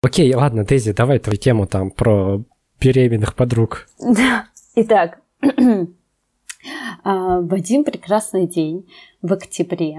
[0.00, 2.42] Окей, ладно, Дейзи, давай твою тему там про
[2.80, 3.88] беременных подруг.
[4.00, 4.46] Да.
[4.76, 5.20] Итак,
[7.04, 8.88] а, в один прекрасный день
[9.22, 9.98] в октябре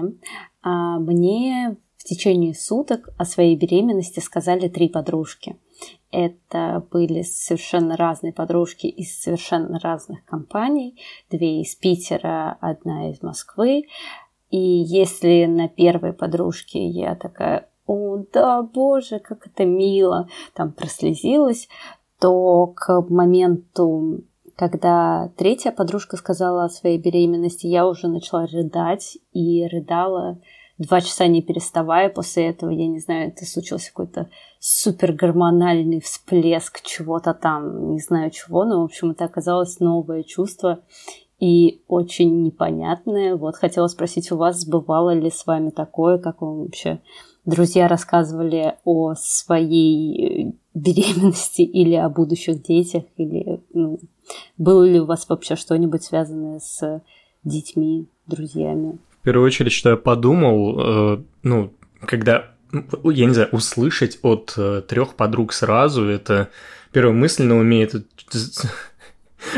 [0.62, 5.56] а, мне в течение суток о своей беременности сказали три подружки.
[6.10, 10.98] Это были совершенно разные подружки из совершенно разных компаний.
[11.30, 13.84] Две из Питера, одна из Москвы.
[14.50, 21.68] И если на первой подружке я такая, о, да, боже, как это мило, там прослезилась,
[22.20, 24.20] то к моменту,
[24.54, 30.38] когда третья подружка сказала о своей беременности, я уже начала рыдать и рыдала
[30.78, 32.10] два часа не переставая.
[32.10, 38.30] После этого, я не знаю, это случился какой-то супер гормональный всплеск чего-то там, не знаю
[38.30, 40.78] чего, но, в общем, это оказалось новое чувство
[41.40, 43.34] и очень непонятное.
[43.34, 47.00] Вот хотела спросить у вас, бывало ли с вами такое, как вам вообще
[47.44, 54.00] друзья рассказывали о своей э, беременности или о будущих детях, или ну,
[54.58, 57.02] было ли у вас вообще что-нибудь связанное с
[57.44, 58.98] детьми, друзьями?
[59.20, 64.82] В первую очередь, что я подумал, э, ну, когда, я не знаю, услышать от э,
[64.86, 66.48] трех подруг сразу, это
[66.92, 68.04] первая мысль на уме, это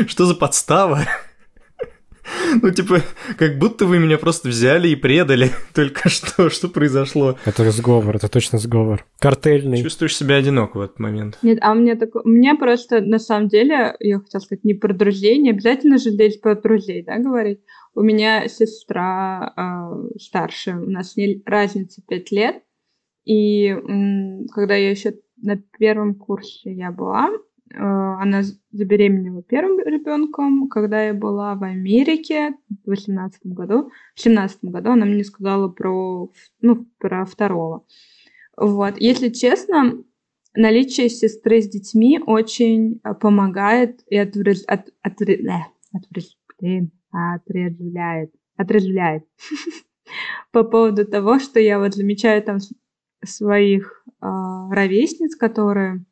[0.07, 1.01] что за подстава?
[2.61, 3.01] Ну, типа,
[3.37, 6.49] как будто вы меня просто взяли и предали только что.
[6.49, 7.37] Что произошло?
[7.45, 9.05] Это сговор, это точно сговор.
[9.19, 9.81] Картельный.
[9.81, 11.39] Чувствуешь себя одиноко в этот момент?
[11.41, 12.23] Нет, а у меня такое...
[12.23, 16.11] У меня просто, на самом деле, я хотела сказать, не про друзей, не обязательно же
[16.11, 17.59] здесь про друзей, да, говорить.
[17.95, 22.63] У меня сестра э, старшая, у нас с ней разница 5 лет.
[23.25, 30.67] И м, когда я еще на первом курсе я была, э, она забеременела первым ребенком.
[30.69, 32.55] Когда я была в Америке
[32.85, 37.85] в 18 году, в 17 году она мне сказала про, ну, про второго.
[38.57, 38.95] Вот.
[38.97, 40.03] Если честно,
[40.55, 44.63] наличие сестры с детьми очень помогает и отврез...
[44.67, 44.89] от...
[45.01, 45.13] От...
[47.11, 49.23] Отрезвляет, отрезвляет
[50.51, 52.57] по поводу того, что я вот замечаю там
[53.23, 54.27] своих э,
[54.71, 56.05] ровесниц, которые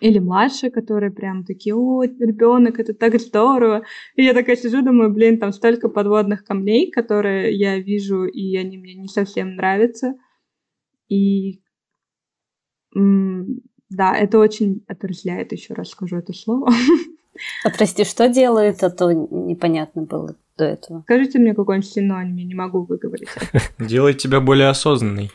[0.00, 3.84] или младшие, которые прям такие, о, ребенок, это так здорово.
[4.16, 8.78] И я такая сижу, думаю, блин, там столько подводных камней, которые я вижу, и они
[8.78, 10.14] мне не совсем нравятся.
[11.08, 11.60] И
[12.92, 16.72] да, это очень отрезвляет, еще раз скажу это слово.
[17.64, 21.02] А прости, что делает, а то непонятно было до этого.
[21.02, 23.28] Скажите мне какой-нибудь синоним, я не могу выговорить.
[23.78, 25.30] Делает тебя более осознанной.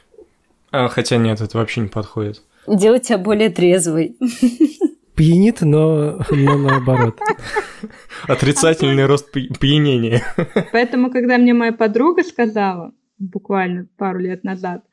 [0.72, 2.42] А, хотя нет, это вообще не подходит.
[2.68, 4.18] Делает тебя более трезвой.
[5.16, 7.20] Пьянит, но, но наоборот.
[8.28, 10.24] Отрицательный рост пьянения.
[10.72, 14.84] Поэтому, когда мне моя подруга сказала, буквально пару лет назад,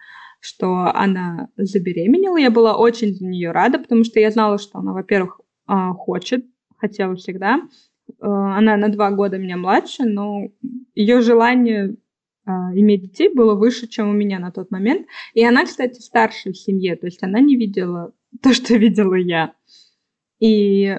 [0.41, 4.93] что она забеременела, я была очень за нее рада, потому что я знала, что она,
[4.93, 6.45] во-первых, а, хочет
[6.83, 7.61] хотела всегда.
[8.21, 10.49] Э, она на два года меня младше, но
[10.95, 11.95] ее желание
[12.47, 15.07] иметь детей было выше, чем у меня на тот момент.
[15.35, 19.55] И она, кстати, старшая в семье, то есть она не видела то, что видела я.
[20.41, 20.99] И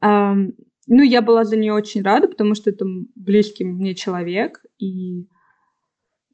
[0.00, 4.64] ну, я была за нее очень рада, потому что это близкий мне человек.
[4.78, 5.28] И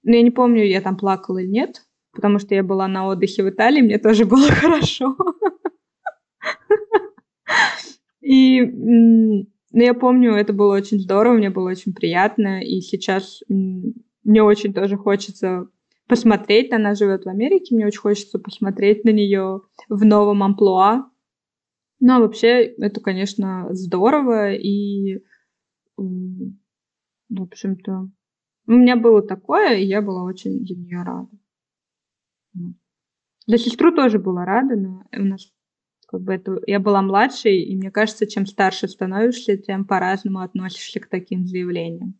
[0.02, 1.82] ну, я не помню, я там плакала или нет,
[2.12, 5.16] потому что я была на отдыхе в Италии, мне тоже было хорошо.
[8.20, 13.42] И ну, я помню, это было очень здорово, мне было очень приятно, и сейчас
[14.28, 15.68] мне очень тоже хочется
[16.06, 21.10] посмотреть, она живет в Америке, мне очень хочется посмотреть на нее в новом амплуа.
[22.00, 25.24] Ну, а вообще, это, конечно, здорово, и,
[25.96, 26.52] в
[27.30, 28.10] общем-то,
[28.66, 31.30] у меня было такое, и я была очень за нее рада.
[33.46, 35.50] За сестру тоже была рада, но у нас
[36.06, 41.00] как бы это, я была младшей, и мне кажется, чем старше становишься, тем по-разному относишься
[41.00, 42.18] к таким заявлениям.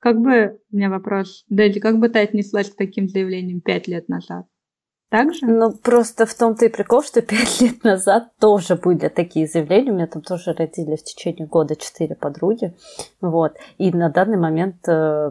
[0.00, 4.08] Как бы, у меня вопрос, Дэдди, как бы ты отнеслась к таким заявлениям пять лет
[4.08, 4.46] назад?
[5.10, 5.46] Так же?
[5.46, 9.90] Ну, просто в том-то и прикол, что пять лет назад тоже были такие заявления.
[9.90, 12.74] У меня там тоже родили в течение года четыре подруги.
[13.20, 13.56] Вот.
[13.78, 15.30] И на данный момент э,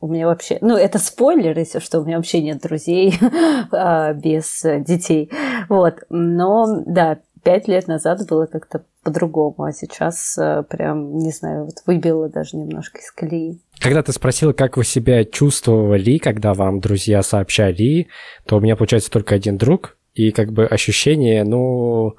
[0.00, 3.14] у меня вообще, ну, это спойлер, если что, у меня вообще нет друзей
[3.70, 5.30] а, без детей.
[5.68, 6.04] Вот.
[6.08, 11.76] Но, да, пять лет назад было как-то по-другому, а сейчас э, прям, не знаю, вот
[11.86, 13.60] выбило даже немножко из колеи.
[13.78, 18.08] Когда ты спросила, как вы себя чувствовали, когда вам друзья сообщали,
[18.46, 22.16] то у меня, получается, только один друг, и как бы ощущение, ну,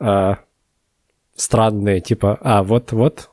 [0.00, 0.34] э,
[1.36, 3.30] странные, типа, а, вот-вот,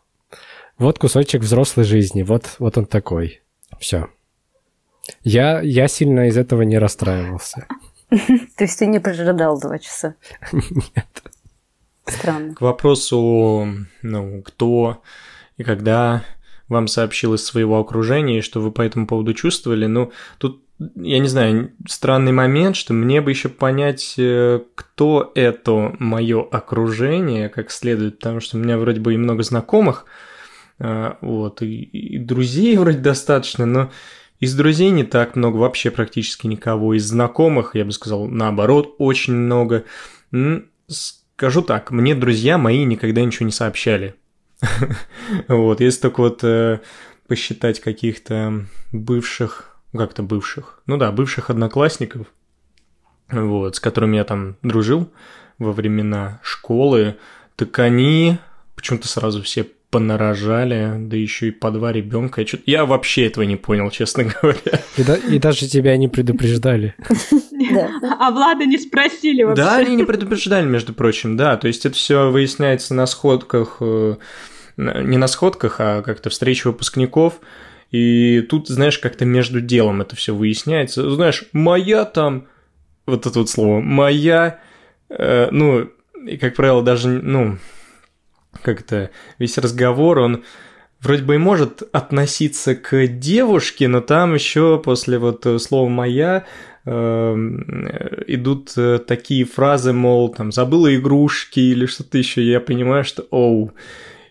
[0.77, 3.41] вот кусочек взрослой жизни, вот, вот он такой.
[3.79, 4.09] Все.
[5.23, 7.65] Я, я сильно из этого не расстраивался.
[8.09, 10.13] То есть ты не прожидал два часа?
[10.51, 11.07] Нет.
[12.11, 12.55] Странно.
[12.55, 13.67] К вопросу,
[14.01, 15.01] ну, кто
[15.57, 16.23] и когда
[16.67, 20.63] вам сообщил из своего окружения, и что вы по этому поводу чувствовали, ну, тут
[20.95, 27.49] я не знаю, странный момент, что мне бы еще понять, э, кто это мое окружение,
[27.49, 30.05] как следует, потому что у меня вроде бы и много знакомых,
[30.79, 33.91] а, вот, и, и друзей вроде достаточно, но
[34.39, 36.95] из друзей не так много, вообще практически никого.
[36.95, 39.83] Из знакомых, я бы сказал, наоборот, очень много.
[41.41, 44.13] Скажу так, мне друзья мои никогда ничего не сообщали.
[45.47, 46.81] Вот, если только вот э,
[47.27, 52.27] посчитать каких-то бывших, как-то бывших, ну да, бывших одноклассников,
[53.31, 55.11] вот, с которыми я там дружил
[55.57, 57.17] во времена школы,
[57.55, 58.37] так они
[58.75, 62.41] почему-то сразу все понарожали, да еще и по два ребенка.
[62.41, 64.81] Я, я вообще этого не понял, честно говоря.
[64.97, 66.95] И, да, и даже тебя не предупреждали.
[68.19, 69.63] А Влада не спросили вообще.
[69.63, 71.57] Да, они не предупреждали, между прочим, да.
[71.57, 74.15] То есть это все выясняется на сходках, э,
[74.77, 77.39] не на сходках, а как-то встрече выпускников.
[77.91, 81.09] И тут, знаешь, как-то между делом это все выясняется.
[81.11, 82.47] Знаешь, моя там,
[83.05, 84.59] вот это вот слово, моя,
[85.09, 85.89] э, ну,
[86.25, 87.57] и, как правило, даже, ну,
[88.61, 89.09] как-то
[89.39, 90.43] весь разговор, он
[91.01, 96.45] вроде бы и может относиться к девушке, но там еще после вот слова «моя»
[96.85, 103.03] эм, э, идут э, такие фразы, мол, там, забыла игрушки или что-то еще, я понимаю,
[103.03, 103.71] что оу.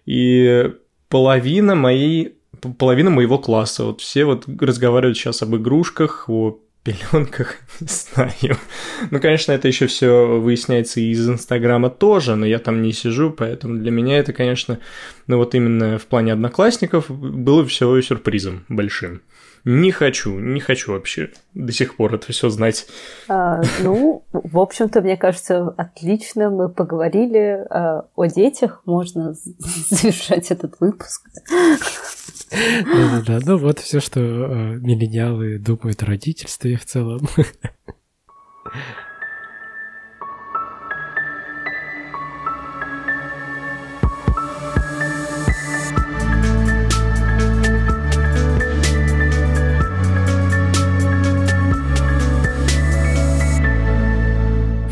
[0.06, 0.72] И
[1.08, 2.36] половина моей
[2.78, 3.84] половина моего класса.
[3.84, 8.56] Вот все вот разговаривают сейчас об игрушках, о пеленках, не знаю.
[9.10, 13.30] Ну, конечно, это еще все выясняется и из Инстаграма тоже, но я там не сижу,
[13.30, 14.78] поэтому для меня это, конечно,
[15.26, 19.22] ну вот именно в плане одноклассников было все сюрпризом большим.
[19.64, 22.86] Не хочу, не хочу вообще до сих пор это все знать.
[23.28, 28.80] А, ну, в общем-то, мне кажется, отлично мы поговорили а, о детях.
[28.86, 29.34] Можно
[29.90, 31.28] завершать этот выпуск.
[32.50, 37.28] Да-да-да, ну вот все, что э, миллениалы думают о родительстве в целом.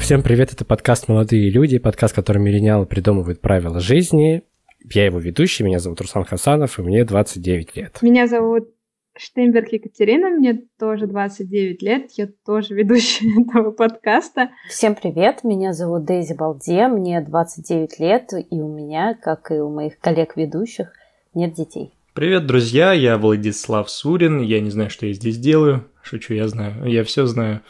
[0.00, 4.42] Всем привет, это подкаст «Молодые люди», подкаст, в котором миллениалы придумывают правила жизни,
[4.92, 7.98] я его ведущий, меня зовут Руслан Хасанов, и мне 29 лет.
[8.02, 8.68] Меня зовут
[9.16, 14.50] Штейнберг Екатерина, мне тоже 29 лет, я тоже ведущая этого подкаста.
[14.68, 19.70] Всем привет, меня зовут Дейзи Балде, мне 29 лет, и у меня, как и у
[19.70, 20.92] моих коллег-ведущих,
[21.34, 21.92] нет детей.
[22.14, 26.84] Привет, друзья, я Владислав Сурин, я не знаю, что я здесь делаю, шучу, я знаю,
[26.86, 27.60] я все знаю,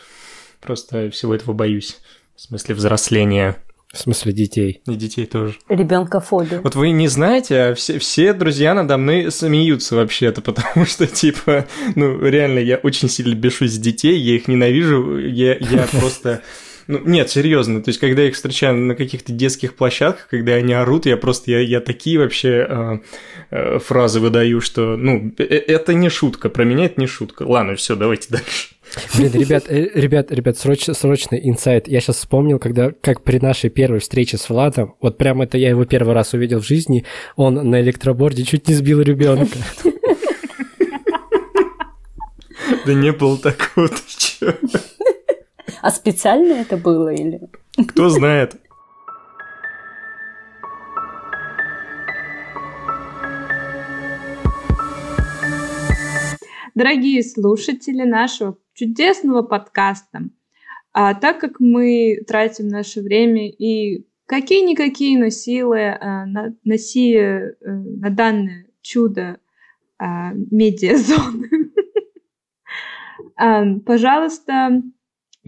[0.61, 1.99] просто всего этого боюсь,
[2.35, 3.57] в смысле взросления.
[3.93, 4.83] В смысле детей.
[4.87, 5.55] И детей тоже.
[5.69, 6.61] Ребенка фобия.
[6.61, 11.67] Вот вы не знаете, а все, все друзья надо мной смеются вообще-то, потому что, типа,
[11.95, 16.43] ну, реально, я очень сильно бешусь детей, я их ненавижу, я, я просто...
[16.87, 20.73] Ну, нет, серьезно, то есть, когда я их встречаю на каких-то детских площадках, когда они
[20.73, 22.99] орут, я просто, я, я такие вообще э,
[23.51, 27.43] э, фразы выдаю, что, ну, э, это не шутка, про меня это не шутка.
[27.43, 28.69] Ладно, все, давайте дальше.
[29.15, 31.89] Блин, ребят, э, ребят, ребят, срочно, срочный инсайт.
[31.89, 35.71] Я сейчас вспомнил, когда, как при нашей первой встрече с Владом, вот прям это я
[35.71, 37.05] его первый раз увидел в жизни,
[37.37, 39.59] он на электроборде чуть не сбил ребенка.
[42.87, 44.55] Да не было такого, ты чё?
[45.83, 47.41] А специально это было или?
[47.89, 48.57] Кто знает.
[56.75, 60.29] Дорогие слушатели нашего чудесного подкаста,
[60.93, 67.55] а так как мы тратим наше время и какие-никакие, но силы а, на, на, а,
[67.65, 69.41] на данное чудо
[69.99, 71.49] а, медиазоны,
[73.85, 74.83] пожалуйста,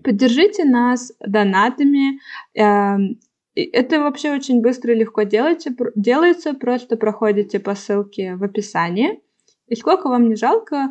[0.03, 2.21] Поддержите нас донатами.
[2.55, 6.55] Это вообще очень быстро и легко делается, делается.
[6.55, 9.21] Просто проходите по ссылке в описании.
[9.67, 10.89] И сколько вам не жалко, э,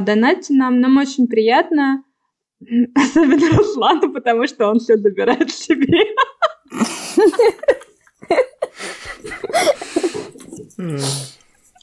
[0.00, 0.80] донатьте нам.
[0.80, 2.04] Нам очень приятно.
[2.94, 6.06] Особенно Руслану, потому что он все добирает себе.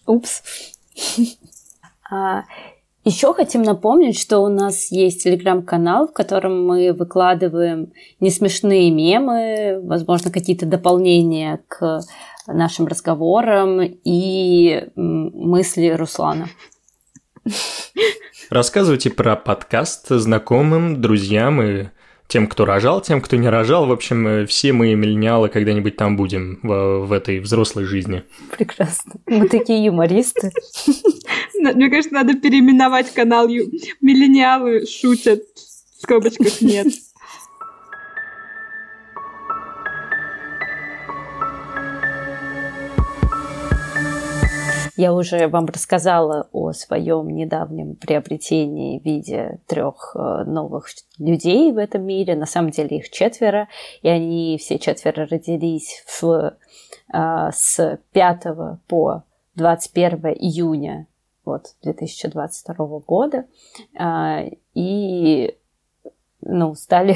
[0.05, 0.41] Упс.
[2.11, 2.43] А,
[3.05, 9.79] еще хотим напомнить, что у нас есть телеграм-канал, в котором мы выкладываем не смешные мемы,
[9.83, 12.01] возможно, какие-то дополнения к
[12.47, 16.47] нашим разговорам и мысли Руслана.
[18.49, 21.87] Рассказывайте про подкаст знакомым, друзьям и
[22.27, 23.87] тем, кто рожал, тем, кто не рожал.
[23.87, 28.23] В общем, э, все мы миллениалы когда-нибудь там будем в, в этой взрослой жизни.
[28.55, 29.13] Прекрасно.
[29.25, 30.51] Мы такие юмористы.
[31.59, 35.41] Мне кажется, надо переименовать канал «Миллениалы шутят».
[35.97, 36.87] В скобочках нет.
[44.99, 50.87] Я уже вам рассказала о своем недавнем приобретении в виде трех э, новых
[51.17, 52.35] людей в этом мире.
[52.35, 53.69] На самом деле их четверо,
[54.01, 56.53] и они все четверо родились в,
[57.13, 58.43] э, с 5
[58.89, 59.23] по
[59.55, 61.07] 21 июня
[61.45, 63.45] вот, 2022 года.
[63.97, 65.55] Э, и
[66.41, 67.15] ну, стали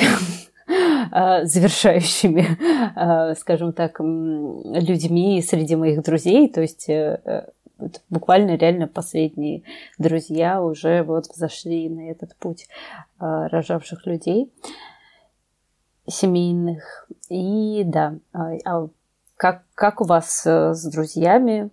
[1.44, 6.48] завершающими, скажем так, людьми среди моих друзей.
[6.48, 6.90] То есть
[7.86, 9.64] это буквально реально последние
[9.98, 12.68] друзья уже вот взошли на этот путь
[13.20, 14.52] э, рожавших людей
[16.08, 17.10] семейных.
[17.30, 18.90] И да, а, а
[19.38, 21.70] как, как у вас э, с друзьями,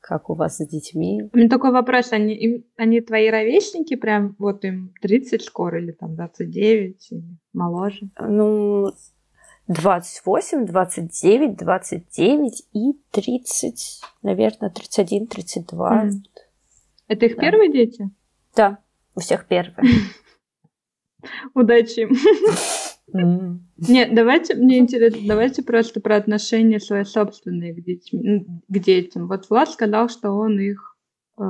[0.00, 1.28] как у вас с детьми?
[1.32, 5.92] У меня такой вопрос, они, им, они твои ровесники, прям вот им 30 скоро или
[5.92, 8.10] там 29, или моложе?
[8.20, 8.92] Ну,
[9.68, 16.04] 28, 29, 29 и 30, наверное, 31, 32.
[16.04, 16.10] Mm.
[17.08, 17.42] Это их да.
[17.42, 18.10] первые дети?
[18.54, 18.78] Да,
[19.14, 19.88] у всех первые.
[21.54, 22.08] Удачи.
[23.12, 29.28] Нет, давайте, мне интересно, давайте просто про отношения свои собственные к, детьми, к детям.
[29.28, 30.96] Вот Влад сказал, что он их
[31.38, 31.42] э,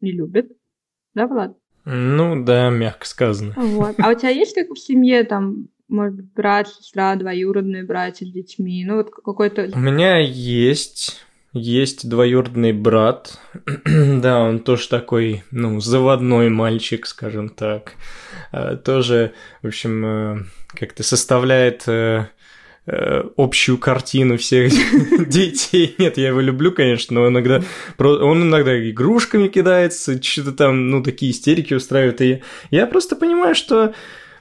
[0.00, 0.52] не любит.
[1.14, 1.56] Да, Влад?
[1.84, 3.54] Ну да, мягко сказано.
[3.56, 3.94] Вот.
[3.98, 8.30] А у тебя есть как в семье там может быть, брат, сестра, двоюродные братья с
[8.30, 9.70] детьми, ну вот какой-то...
[9.72, 11.20] У меня есть,
[11.52, 13.38] есть двоюродный брат,
[13.84, 17.94] да, он тоже такой, ну, заводной мальчик, скажем так,
[18.52, 20.38] а, тоже, в общем, э,
[20.68, 22.26] как-то составляет э,
[22.86, 24.72] э, общую картину всех
[25.28, 25.94] детей.
[25.98, 27.62] Нет, я его люблю, конечно, но иногда
[27.98, 32.20] он иногда игрушками кидается, что-то там, ну, такие истерики устраивает.
[32.22, 33.94] И я просто понимаю, что Э,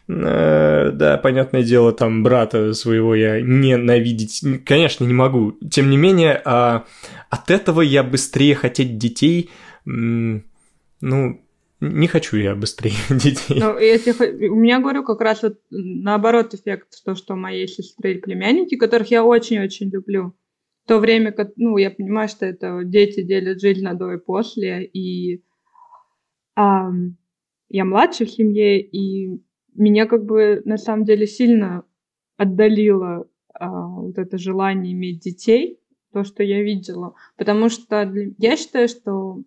[0.08, 5.54] да, понятное дело, там брата своего я ненавидеть, конечно, не могу.
[5.72, 6.86] Тем не менее, а,
[7.30, 9.50] от этого я быстрее хотеть детей,
[9.86, 11.42] ну,
[11.82, 13.60] не хочу я быстрее детей.
[13.60, 18.20] Ну, если, у меня, говорю, как раз вот наоборот эффект, то, что моей сестры и
[18.20, 20.36] племянники, которых я очень-очень люблю.
[20.84, 24.18] В то время, как, ну, я понимаю, что это дети делят жизнь на до и
[24.18, 25.44] после, и
[26.56, 26.92] а,
[27.70, 29.42] я младше в семье, и
[29.76, 31.84] меня как бы на самом деле сильно
[32.38, 35.80] отдалило а, вот это желание иметь детей,
[36.12, 37.16] то, что я видела.
[37.38, 38.32] Потому что для...
[38.38, 39.44] я считаю, что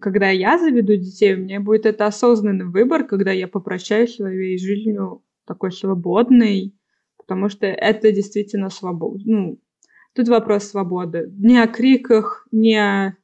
[0.00, 5.22] когда я заведу детей, у меня будет это осознанный выбор, когда я попрощаюсь своей жизнью
[5.46, 6.74] такой свободной,
[7.16, 9.22] потому что это действительно свобода.
[9.24, 9.60] Ну,
[10.14, 11.32] тут вопрос свободы.
[11.36, 13.16] Не о криках, не о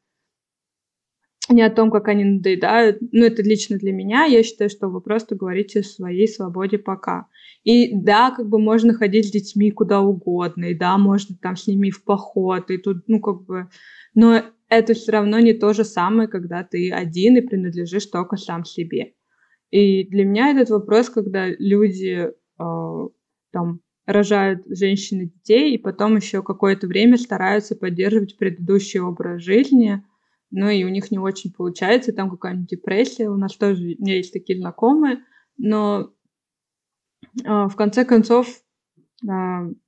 [1.49, 2.99] не о том, как они надоедают.
[3.13, 4.25] Ну, это лично для меня.
[4.25, 7.27] Я считаю, что вы просто говорите о своей свободе пока.
[7.65, 11.67] И да, как бы можно ходить с детьми куда угодно, и да, можно там с
[11.67, 13.69] ними в поход, и тут, ну, как бы...
[14.15, 18.65] Но это все равно не то же самое, когда ты один и принадлежишь только сам
[18.65, 19.15] себе.
[19.71, 23.09] И для меня этот вопрос, когда люди э,
[23.53, 30.05] там рожают женщины детей, и потом еще какое-то время стараются поддерживать предыдущий образ жизни–
[30.51, 34.17] ну и у них не очень получается, там какая-нибудь депрессия, у нас тоже, у меня
[34.17, 35.25] есть такие знакомые,
[35.57, 36.11] но
[37.45, 39.29] э, в конце концов, э,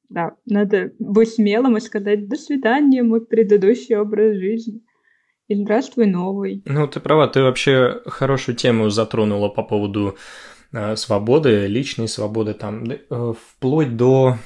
[0.08, 4.82] да, надо быть смелым и сказать «до свидания, мой предыдущий образ жизни»
[5.48, 6.62] и «здравствуй, новый».
[6.66, 10.16] Ну, ты права, ты вообще хорошую тему затронула по поводу
[10.72, 14.36] э, свободы, личной свободы, там, э, вплоть до...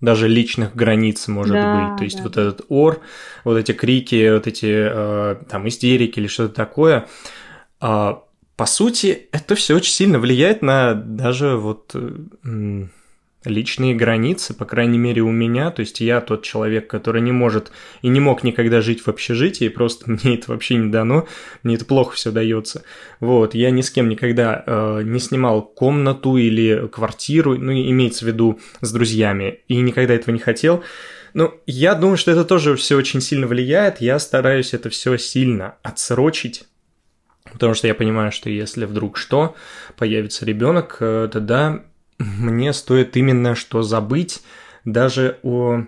[0.00, 1.98] Даже личных границ, может да, быть.
[1.98, 2.22] То есть да.
[2.24, 3.00] вот этот ор,
[3.44, 7.06] вот эти крики, вот эти э, там истерики или что-то такое.
[7.80, 8.14] Э,
[8.56, 12.86] по сути, это все очень сильно влияет на даже вот э,
[13.48, 15.70] личные границы, по крайней мере, у меня.
[15.70, 17.72] То есть я тот человек, который не может
[18.02, 21.26] и не мог никогда жить в общежитии, просто мне это вообще не дано,
[21.62, 22.82] мне это плохо все дается.
[23.20, 28.28] Вот, я ни с кем никогда э, не снимал комнату или квартиру, ну, имеется в
[28.28, 30.82] виду с друзьями, и никогда этого не хотел.
[31.34, 34.00] Ну, я думаю, что это тоже все очень сильно влияет.
[34.00, 36.64] Я стараюсь это все сильно отсрочить.
[37.52, 39.54] Потому что я понимаю, что если вдруг что,
[39.96, 41.84] появится ребенок, э, тогда
[42.18, 44.42] мне стоит именно что забыть
[44.84, 45.82] даже о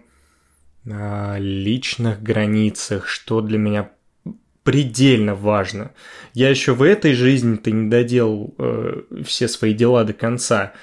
[0.91, 3.91] а, личных границах, что для меня
[4.63, 5.93] предельно важно.
[6.35, 10.75] Я еще в этой жизни-то не доделал э, все свои дела до конца.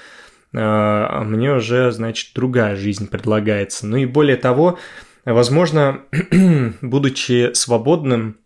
[0.53, 3.85] а мне уже, значит, другая жизнь предлагается.
[3.85, 4.79] Ну и более того,
[5.23, 6.01] возможно,
[6.81, 8.37] будучи свободным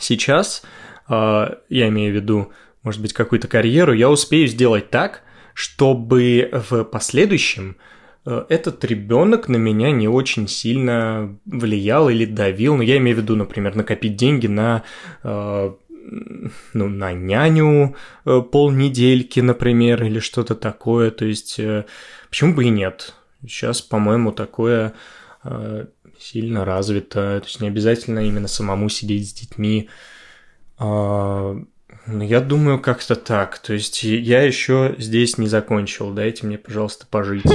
[0.00, 0.62] сейчас,
[1.08, 2.52] а, я имею в виду,
[2.82, 5.22] может быть, какую-то карьеру, я успею сделать так,
[5.54, 7.76] чтобы в последующем
[8.26, 12.76] э, этот ребенок на меня не очень сильно влиял или давил.
[12.76, 14.82] Ну, я имею в виду, например, накопить деньги на
[15.22, 15.72] э,
[16.74, 17.96] ну, на няню
[18.26, 21.10] э, полнедельки, например, или что-то такое.
[21.10, 21.58] То есть,
[22.28, 23.14] почему бы и нет?
[23.40, 24.92] Сейчас, по-моему, такое
[26.18, 27.40] сильно развито.
[27.40, 29.88] То есть, не обязательно именно самому сидеть с детьми.
[30.78, 31.66] Ну,
[32.06, 33.58] я думаю, как-то так.
[33.58, 36.10] То есть я еще здесь не закончил.
[36.10, 37.44] Дайте мне, пожалуйста, пожить.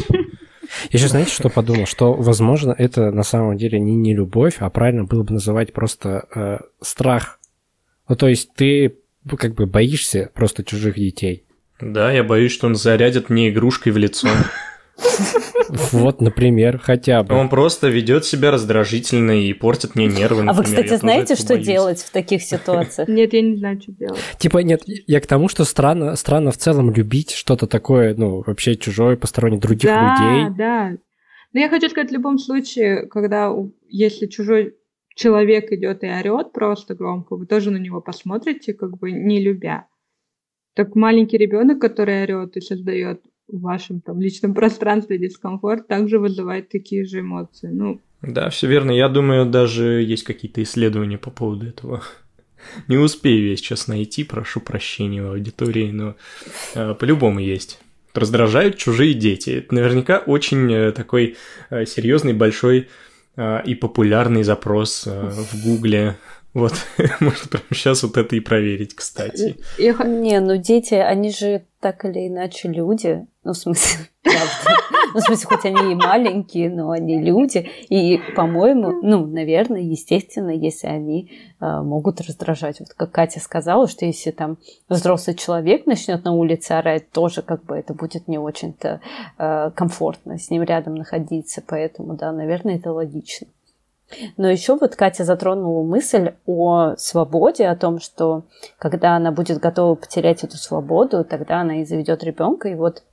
[0.92, 1.88] Я сейчас, знаете, что подумал?
[1.88, 6.28] Что, возможно, это на самом деле не не любовь, а правильно было бы называть просто
[6.34, 7.40] э, страх.
[8.08, 8.96] Ну, то есть ты
[9.38, 11.44] как бы боишься просто чужих детей.
[11.82, 14.28] Да, я боюсь, что он зарядит мне игрушкой в лицо.
[15.70, 17.36] Вот, например, хотя бы.
[17.36, 20.44] Он просто ведет себя раздражительно и портит мне нервы.
[20.44, 20.50] Например.
[20.50, 21.66] А вы, кстати, знаете, что боюсь.
[21.66, 23.08] делать в таких ситуациях?
[23.08, 24.20] Нет, я не знаю, что делать.
[24.38, 28.76] Типа, нет, я к тому, что странно, странно в целом любить что-то такое, ну, вообще
[28.76, 30.50] чужое, постороннее других да, людей.
[30.50, 30.98] Да, да.
[31.54, 33.52] Но я хочу сказать, в любом случае, когда,
[33.88, 34.76] если чужой
[35.16, 39.88] человек идет и орет просто громко, вы тоже на него посмотрите, как бы не любя.
[40.76, 46.70] Так маленький ребенок, который орет и создает в вашем там личном пространстве дискомфорт также вызывает
[46.70, 47.70] такие же эмоции.
[47.72, 48.92] Ну, да, все верно.
[48.92, 52.04] Я думаю, даже есть какие-то исследования по поводу этого.
[52.88, 56.16] Не успею я сейчас найти, прошу прощения в аудитории, но
[56.76, 57.80] э, по-любому есть.
[58.14, 59.52] Раздражают чужие дети.
[59.52, 61.38] Это наверняка очень э, такой
[61.70, 62.90] э, серьезный, большой
[63.38, 66.18] э, и популярный запрос э, в Гугле
[66.54, 66.74] вот,
[67.20, 69.58] можно прямо сейчас вот это и проверить, кстати.
[69.78, 73.26] Не, ну дети, они же так или иначе люди.
[73.44, 74.82] Ну, в смысле, правда.
[75.14, 77.70] Ну, в смысле, хоть они и маленькие, но они люди.
[77.90, 82.80] И, по-моему, ну, наверное, естественно, если они э, могут раздражать.
[82.80, 84.58] Вот как Катя сказала, что если там
[84.90, 89.02] взрослый человек начнет на улице орать, тоже как бы это будет не очень-то
[89.38, 91.64] э, комфортно с ним рядом находиться.
[91.66, 93.48] Поэтому, да, наверное, это логично.
[94.38, 98.44] Но еще вот Катя затронула мысль о свободе, о том, что
[98.78, 102.70] когда она будет готова потерять эту свободу, тогда она и заведет ребенка.
[102.70, 103.04] И вот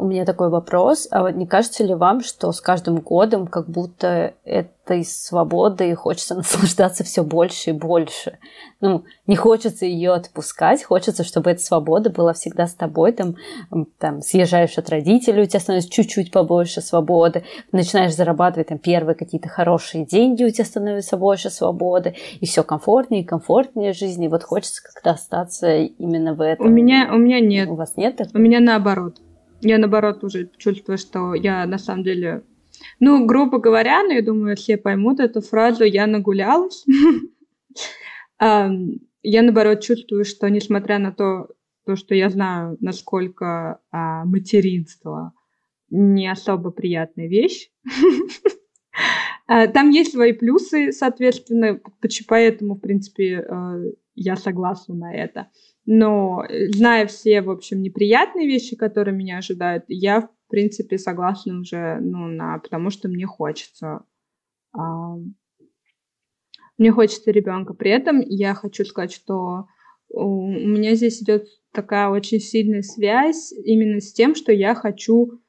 [0.00, 1.06] у меня такой вопрос.
[1.10, 6.34] А вот не кажется ли вам, что с каждым годом как будто этой свободой хочется
[6.36, 8.38] наслаждаться все больше и больше?
[8.80, 13.12] Ну, не хочется ее отпускать, хочется, чтобы эта свобода была всегда с тобой.
[13.12, 13.36] Там,
[13.98, 17.44] там съезжаешь от родителей, у тебя становится чуть-чуть побольше свободы.
[17.70, 22.14] Начинаешь зарабатывать там первые какие-то хорошие деньги, у тебя становится больше свободы.
[22.40, 24.28] И все комфортнее и комфортнее жизни.
[24.28, 26.66] Вот хочется как-то остаться именно в этом.
[26.66, 27.68] У меня, у меня нет.
[27.68, 28.18] У вас нет?
[28.32, 29.18] У меня наоборот.
[29.62, 32.44] Я, наоборот, уже чувствую, что я на самом деле...
[32.98, 36.84] Ну, грубо говоря, но я думаю, все поймут эту фразу «я нагулялась».
[39.22, 41.48] Я, наоборот, чувствую, что несмотря на то,
[41.84, 45.34] то что я знаю, насколько а, материнство
[45.90, 47.70] не особо приятная вещь,
[49.46, 51.80] а, там есть свои плюсы, соответственно,
[52.28, 55.48] поэтому, в принципе, э, я согласна на это.
[55.86, 61.60] Но э, зная все, в общем, неприятные вещи, которые меня ожидают, я, в принципе, согласна
[61.60, 64.04] уже, ну, на, потому что мне хочется.
[64.72, 65.16] А,
[66.78, 67.74] мне хочется ребенка.
[67.74, 69.66] При этом я хочу сказать, что
[70.08, 75.40] у меня здесь идет такая очень сильная связь именно с тем, что я хочу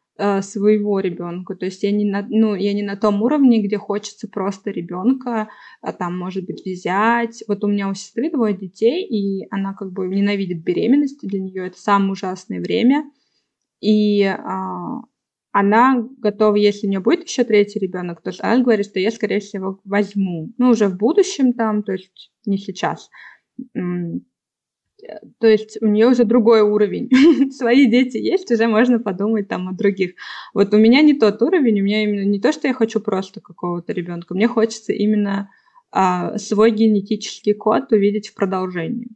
[0.41, 1.55] своего ребенка.
[1.55, 5.49] То есть я не на, ну, я не на том уровне, где хочется просто ребенка,
[5.81, 7.43] а там, может быть, взять.
[7.47, 11.67] Вот у меня у сестры двое детей, и она как бы ненавидит беременность, для нее
[11.67, 13.09] это самое ужасное время.
[13.79, 15.01] И а,
[15.51, 19.39] она готова, если у нее будет еще третий ребенок, то она говорит, что я, скорее
[19.39, 20.53] всего, возьму.
[20.57, 23.09] Ну, уже в будущем там, то есть не сейчас
[25.39, 27.09] то есть у нее уже другой уровень.
[27.51, 30.13] Свои дети есть, уже можно подумать там о других.
[30.53, 33.41] Вот у меня не тот уровень, у меня именно не то, что я хочу просто
[33.41, 35.49] какого-то ребенка, мне хочется именно
[35.91, 39.09] а, свой генетический код увидеть в продолжении.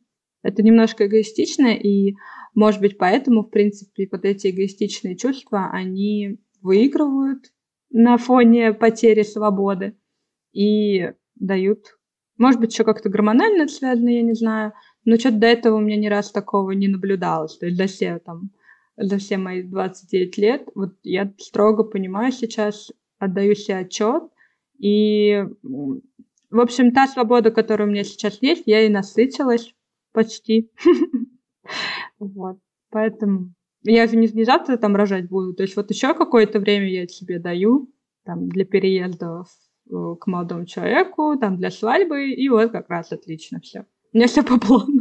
[0.43, 2.15] Это немножко эгоистично, и,
[2.53, 7.51] может быть, поэтому, в принципе, вот эти эгоистичные чувства, они выигрывают
[7.89, 9.97] на фоне потери свободы
[10.51, 11.97] и дают,
[12.37, 14.73] может быть, еще как-то гормонально связано, я не знаю,
[15.05, 17.57] но что-то до этого у меня ни раз такого не наблюдалось.
[17.57, 18.49] То есть за все, там,
[18.97, 24.23] за все мои 29 лет, вот я строго понимаю сейчас, отдаю себе отчет,
[24.77, 29.73] и, в общем, та свобода, которая у меня сейчас есть, я и насытилась
[30.11, 30.71] почти.
[32.19, 32.59] Вот,
[32.91, 37.07] поэтому я же не, завтра там рожать буду, то есть вот еще какое-то время я
[37.07, 37.91] себе даю
[38.23, 39.45] там для переезда
[39.89, 43.85] в, к молодому человеку, там для свадьбы, и вот как раз отлично все.
[44.13, 44.94] У меня все по плану.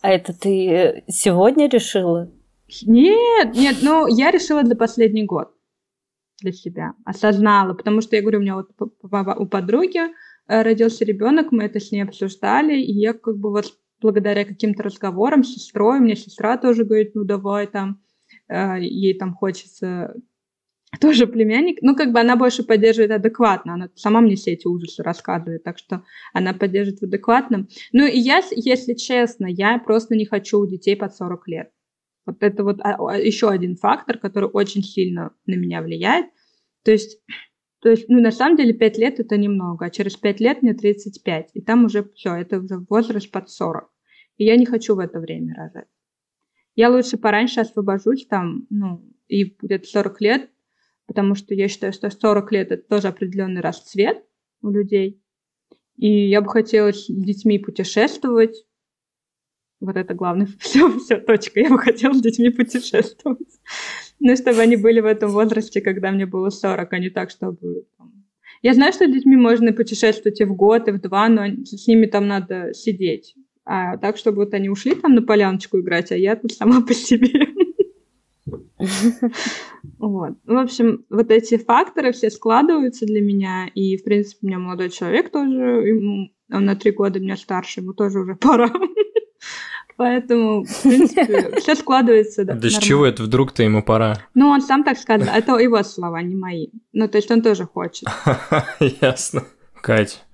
[0.00, 2.30] А это ты сегодня решила?
[2.84, 5.54] Нет, нет, ну я решила для последний год
[6.40, 11.52] для себя, осознала, потому что я говорю, у меня вот у подруги э, родился ребенок,
[11.52, 16.00] мы это с ней обсуждали, и я как бы вот благодаря каким-то разговорам с сестрой,
[16.00, 18.02] меня сестра тоже говорит, ну давай там,
[18.48, 20.14] э, ей там хочется
[21.00, 25.02] тоже племянник, ну, как бы она больше поддерживает адекватно, она сама мне все эти ужасы
[25.02, 27.68] рассказывает, так что она поддерживает в адекватном.
[27.92, 31.70] Ну, и я, если честно, я просто не хочу у детей под 40 лет.
[32.26, 36.26] Вот это вот а, а, еще один фактор, который очень сильно на меня влияет.
[36.84, 37.20] То есть,
[37.80, 40.74] то есть, ну, на самом деле, 5 лет это немного, а через 5 лет мне
[40.74, 43.90] 35, и там уже все, это уже возраст под 40.
[44.36, 45.88] И я не хочу в это время рожать.
[46.74, 50.50] Я лучше пораньше освобожусь там, ну, и будет 40 лет,
[51.06, 54.24] потому что я считаю, что 40 лет это тоже определенный расцвет
[54.62, 55.22] у людей.
[55.96, 58.64] И я бы хотела с детьми путешествовать,
[59.82, 60.46] вот это главное.
[60.60, 61.60] Все, все, точка.
[61.60, 63.60] Я бы хотела с детьми путешествовать.
[64.20, 67.84] Ну, чтобы они были в этом возрасте, когда мне было 40, а не так, чтобы...
[68.62, 71.88] Я знаю, что с детьми можно путешествовать и в год, и в два, но с
[71.88, 73.34] ними там надо сидеть.
[73.64, 76.94] А так, чтобы вот они ушли там на поляночку играть, а я тут сама по
[76.94, 77.48] себе.
[79.98, 80.34] Вот.
[80.46, 84.90] В общем, вот эти факторы все складываются для меня, и, в принципе, у меня молодой
[84.90, 88.70] человек тоже, ему, он на три года меня старше, ему тоже уже пора.
[89.96, 92.44] Поэтому, в принципе, все складывается.
[92.44, 94.18] Да, да с чего это вдруг-то ему пора?
[94.34, 95.28] Ну, он сам так сказал.
[95.34, 96.68] Это его слова, не мои.
[96.92, 98.08] Ну, то есть он тоже хочет.
[99.00, 99.44] Ясно.
[99.80, 100.24] Кать,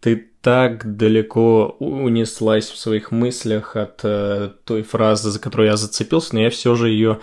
[0.00, 6.34] ты так далеко унеслась в своих мыслях от э, той фразы, за которую я зацепился,
[6.34, 7.18] но я все же ее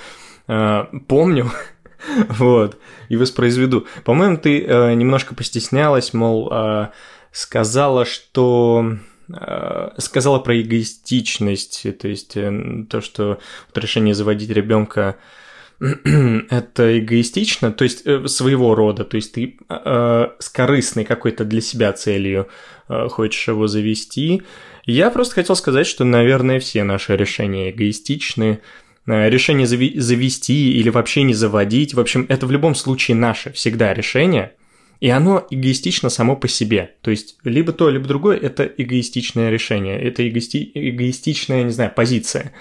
[0.48, 1.52] э, помню.
[2.30, 2.78] вот,
[3.10, 3.88] и воспроизведу.
[4.04, 6.90] По-моему, ты э, немножко постеснялась, мол, э,
[7.32, 8.98] сказала, что
[9.98, 15.16] сказала про эгоистичность, то есть то, что вот решение заводить ребенка
[16.50, 21.92] это эгоистично, то есть своего рода, то есть ты э, с корыстной какой-то для себя
[21.94, 22.48] целью
[22.88, 24.44] э, хочешь его завести.
[24.86, 28.62] Я просто хотел сказать, что, наверное, все наши решения эгоистичны.
[29.06, 33.94] Решение зави- завести или вообще не заводить, в общем, это в любом случае наше всегда
[33.94, 34.54] решение–
[35.04, 36.96] и оно эгоистично само по себе.
[37.02, 40.72] То есть либо то, либо другое– это эгоистичное решение, это эгоисти...
[40.74, 42.54] эгоистичная, не знаю, позиция.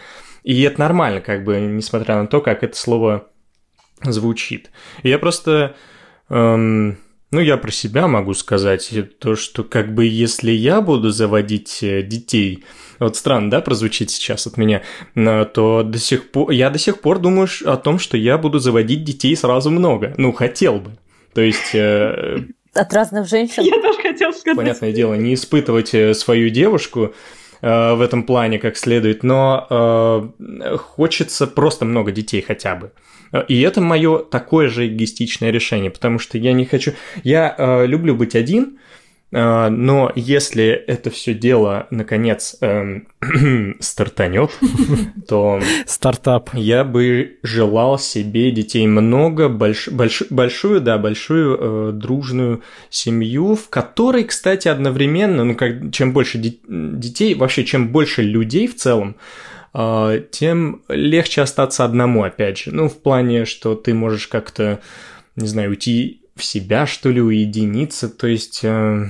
[0.43, 3.29] И это нормально, как бы, несмотря на то, как это слово
[4.03, 4.73] звучит.
[5.05, 5.77] И я просто...
[6.31, 6.99] Эм,
[7.33, 12.03] ну, я про себя могу сказать, то, что как бы если я буду заводить э,
[12.03, 12.65] детей,
[12.99, 14.83] вот странно, да, прозвучит сейчас от меня,
[15.15, 19.03] то до сих пор, я до сих пор думаю о том, что я буду заводить
[19.05, 20.15] детей сразу много.
[20.19, 20.93] Ну, хотел бы.
[21.33, 21.75] То есть...
[21.75, 23.63] Э, От разных женщин.
[23.63, 24.57] Я тоже хотел сказать.
[24.57, 27.15] Понятное дело, не испытывать э, свою девушку
[27.63, 30.35] э, в этом плане как следует, но
[30.79, 32.93] хочется просто много детей хотя бы.
[33.49, 36.93] И это мое такое же эгоистичное решение, потому что я не хочу...
[37.25, 38.79] Я люблю быть один,
[39.35, 43.09] а, но если это все дело наконец эм,
[43.81, 44.51] стартанет,
[45.29, 46.51] то стартап.
[46.53, 53.71] Я бы желал себе детей много, больш, больш, большую, да, большую э, дружную семью, в
[53.71, 59.52] которой, кстати, одновременно, ну как чем больше детей, вообще чем больше людей в целом, э,
[59.73, 62.75] тем легче остаться одному, опять же.
[62.75, 64.81] Ну в плане, что ты можешь как-то,
[65.37, 69.07] не знаю, уйти в себя, что ли, уединиться, то есть э,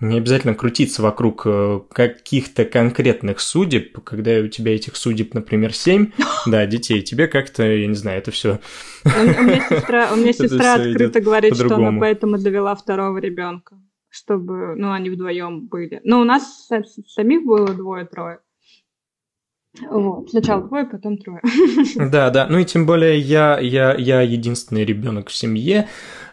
[0.00, 6.10] не обязательно крутиться вокруг э, каких-то конкретных судеб, когда у тебя этих судеб, например, семь,
[6.46, 8.60] да, детей, тебе как-то, я не знаю, это все.
[9.04, 13.76] У меня сестра, у меня сестра открыто говорит, что она поэтому довела второго ребенка,
[14.08, 16.00] чтобы, ну, они вдвоем были.
[16.04, 16.68] Но у нас
[17.06, 18.40] самих было двое-трое.
[19.90, 20.30] Вот.
[20.30, 21.40] Сначала двое, потом трое.
[21.96, 22.46] Да, да.
[22.48, 25.88] Ну и тем более я, я, я единственный ребенок в семье.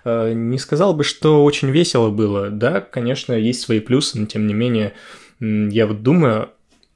[0.06, 2.50] Э, не сказал бы, что очень весело было.
[2.50, 4.94] Да, конечно, есть свои плюсы, но тем не менее,
[5.40, 6.50] я вот думаю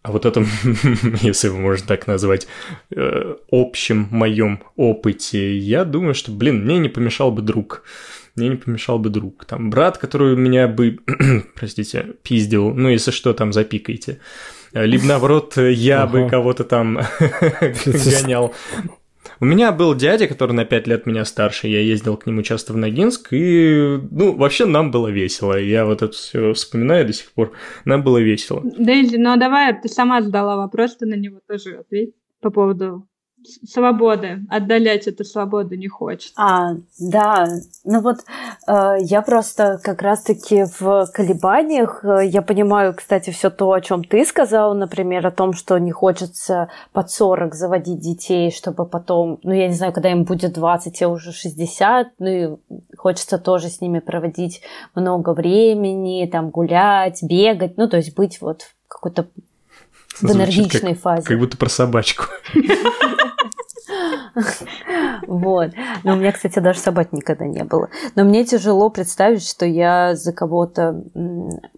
[0.03, 0.47] о вот этом,
[1.21, 2.47] если его можно так назвать,
[2.91, 5.57] э, общем моем опыте.
[5.57, 7.83] Я думаю, что, блин, мне не помешал бы друг
[8.37, 9.45] мне не помешал бы друг.
[9.45, 10.99] Там брат, который меня бы,
[11.55, 14.19] простите, пиздил, ну, если что, там запикайте.
[14.85, 16.99] Либо наоборот, я бы кого-то там
[17.85, 18.53] гонял.
[19.39, 22.73] У меня был дядя, который на 5 лет меня старше, я ездил к нему часто
[22.73, 25.59] в Ногинск, и, ну, вообще нам было весело.
[25.59, 27.51] Я вот это все вспоминаю до сих пор.
[27.85, 28.63] Нам было весело.
[28.63, 33.07] Дейзи, ну а давай, ты сама задала вопрос, ты на него тоже ответь по поводу
[33.65, 36.33] свободы, отдалять эту свободу не хочет.
[36.35, 37.47] А, да,
[37.83, 38.17] ну вот
[38.67, 44.03] э, я просто как раз-таки в колебаниях, э, я понимаю, кстати, все то, о чем
[44.03, 49.53] ты сказал, например, о том, что не хочется под 40 заводить детей, чтобы потом, ну
[49.53, 52.57] я не знаю, когда им будет 20, а уже 60, ну и
[52.97, 54.61] хочется тоже с ними проводить
[54.95, 59.27] много времени, там гулять, бегать, ну то есть быть вот в какой-то
[60.21, 61.27] в энергичной как, фазе.
[61.27, 62.25] Как будто про собачку.
[65.27, 65.71] Вот.
[66.03, 67.89] Но у меня, кстати, даже собак никогда не было.
[68.15, 71.03] Но мне тяжело представить, что я за кого-то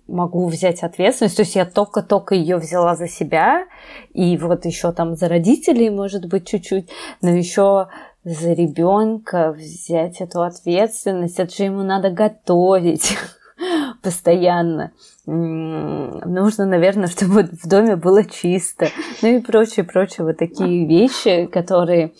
[0.08, 1.36] могу взять ответственность.
[1.38, 3.65] То есть я только-только ее взяла за себя,
[4.13, 6.89] и вот еще там за родителей, может быть, чуть-чуть,
[7.22, 7.88] но еще
[8.24, 13.17] за ребенка взять эту ответственность, это же ему надо готовить
[14.02, 14.91] постоянно.
[15.26, 18.88] Нужно, наверное, чтобы в доме было чисто.
[19.22, 22.13] Ну и прочие, прочие вот такие вещи, которые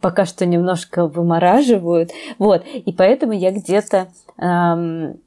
[0.00, 2.10] пока что немножко вымораживают.
[2.38, 2.64] Вот.
[2.72, 5.20] И поэтому я где-то эм,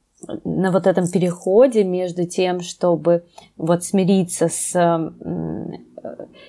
[0.43, 3.25] на вот этом переходе между тем, чтобы
[3.57, 5.11] вот смириться с э,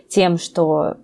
[0.08, 0.96] тем, что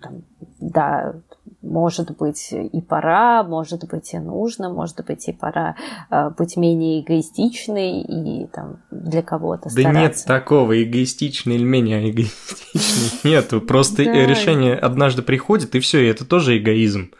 [0.00, 0.22] там,
[0.60, 1.14] да,
[1.62, 5.76] может быть и пора, может быть и нужно, может быть и пора
[6.10, 9.92] э, быть менее эгоистичной и там для кого-то да стараться.
[9.92, 13.20] Да нет такого, эгоистичный или менее эгоистичный.
[13.30, 17.10] Нету, просто решение однажды приходит, и все, и это тоже эгоизм.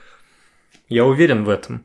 [0.88, 1.84] Я уверен в этом.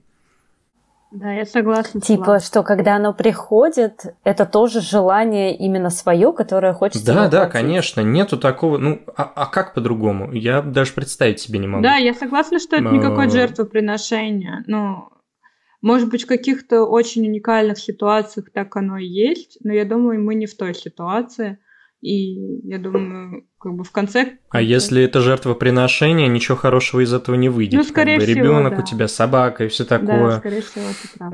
[1.15, 2.01] Да, я согласна.
[2.01, 7.05] Типа, что когда оно приходит, это тоже желание именно свое, которое хочется.
[7.05, 8.01] Да, да, конечно.
[8.01, 8.77] Нету такого.
[8.77, 10.33] Ну, а, а как по-другому?
[10.33, 11.83] Я даже представить себе не могу.
[11.83, 14.63] Да, я согласна, что это никакое жертвоприношение.
[14.67, 15.07] Ну,
[15.81, 20.35] может быть, в каких-то очень уникальных ситуациях так оно и есть, но я думаю, мы
[20.35, 21.59] не в той ситуации.
[22.05, 24.37] И я думаю, как бы в конце...
[24.51, 27.79] А если это жертвоприношение, ничего хорошего из этого не выйдет.
[27.79, 28.83] Ну, скорее как бы, всего, Ребенок да.
[28.83, 30.33] у тебя, собака и все такое.
[30.33, 31.33] Да, скорее всего, ты прав.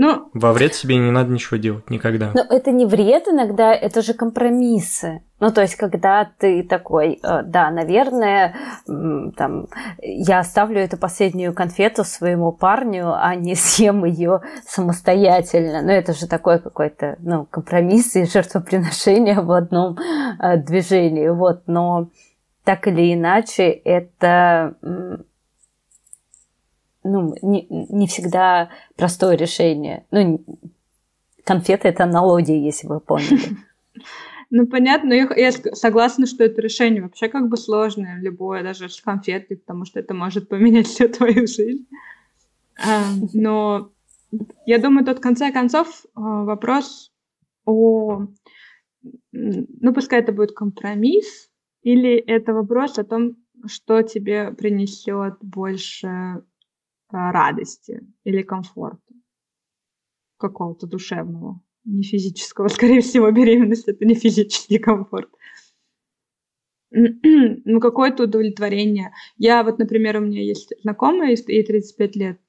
[0.00, 2.30] Ну, Во вред себе не надо ничего делать никогда.
[2.32, 5.20] Но это не вред иногда, это же компромиссы.
[5.40, 8.54] Ну, то есть, когда ты такой, э, да, наверное,
[8.86, 9.66] там,
[10.00, 15.82] я оставлю эту последнюю конфету своему парню, а не съем ее самостоятельно.
[15.82, 19.98] Ну, это же такой какой-то, ну, компромисс и жертвоприношение в одном
[20.42, 21.28] э, движении.
[21.28, 22.08] Вот, но
[22.64, 24.76] так или иначе, это
[27.02, 30.04] ну, не, не всегда простое решение.
[30.10, 30.44] Ну,
[31.44, 33.56] конфеты это аналогия, если вы поняли.
[34.52, 39.00] Ну, понятно, я, я согласна, что это решение вообще как бы сложное, любое, даже с
[39.00, 41.86] конфеты, потому что это может поменять всю твою жизнь.
[42.84, 43.92] А, но
[44.66, 47.12] я думаю, тут в конце концов а, вопрос
[47.64, 48.26] о...
[49.30, 51.48] Ну, пускай это будет компромисс,
[51.82, 53.36] или это вопрос о том,
[53.66, 56.42] что тебе принесет больше
[57.12, 59.14] радости или комфорта
[60.38, 62.68] какого-то душевного, не физического.
[62.68, 65.30] Скорее всего, беременность это не физический комфорт.
[66.90, 69.12] ну, какое-то удовлетворение.
[69.36, 72.40] Я вот, например, у меня есть знакомая, ей 35 лет,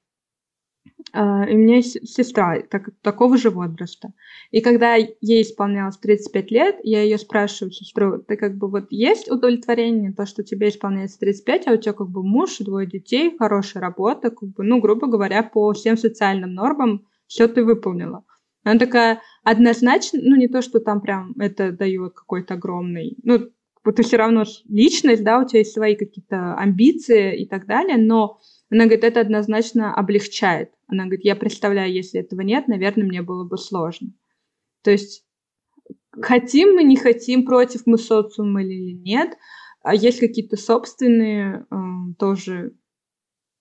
[1.14, 4.12] и у меня есть сестра так, такого же возраста.
[4.50, 9.30] И когда ей исполнялось 35 лет, я ее спрашиваю, сестру, ты как бы вот есть
[9.30, 13.82] удовлетворение, то, что тебе исполняется 35, а у тебя как бы муж, двое детей, хорошая
[13.82, 18.24] работа, как бы, ну, грубо говоря, по всем социальным нормам все ты выполнила.
[18.64, 23.50] Она такая однозначно, ну, не то, что там прям это дает какой-то огромный, ну,
[23.84, 27.96] вот ты все равно личность, да, у тебя есть свои какие-то амбиции и так далее,
[27.96, 28.38] но
[28.72, 30.72] она говорит, это однозначно облегчает.
[30.86, 34.14] Она говорит, я представляю, если этого нет, наверное, мне было бы сложно.
[34.82, 35.26] То есть
[36.10, 39.36] хотим мы, не хотим, против мы социума или нет,
[39.82, 41.76] а есть какие-то собственные э,
[42.18, 42.74] тоже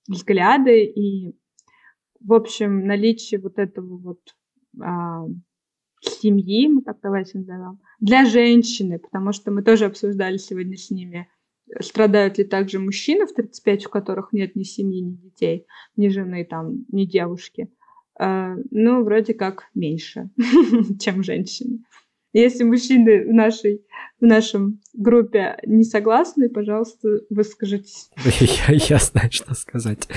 [0.08, 1.36] взгляды и,
[2.22, 4.22] в общем, наличие вот этого вот
[4.82, 4.86] э,
[6.00, 11.30] семьи, мы так давайте назовем, для женщины, потому что мы тоже обсуждали сегодня с ними
[11.80, 16.46] страдают ли также мужчины в 35, у которых нет ни семьи, ни детей, ни жены,
[16.46, 17.70] там, ни девушки?
[18.20, 20.30] Э, ну, вроде как меньше,
[21.00, 21.80] чем женщины.
[22.34, 23.84] Если мужчины в нашей
[24.22, 28.10] в нашем группе не согласны, пожалуйста, выскажитесь.
[28.68, 30.08] Я, я знаю, что сказать.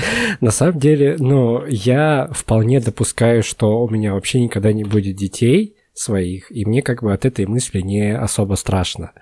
[0.41, 5.77] На самом деле, ну, я вполне допускаю, что у меня вообще никогда не будет детей
[5.95, 9.13] своих, и мне как бы от этой мысли не особо страшно.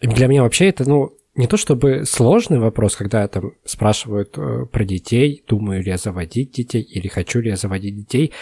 [0.00, 4.84] Для меня вообще это, ну, не то чтобы сложный вопрос, когда там спрашивают э, про
[4.84, 8.32] детей, думаю ли я заводить детей или хочу ли я заводить детей.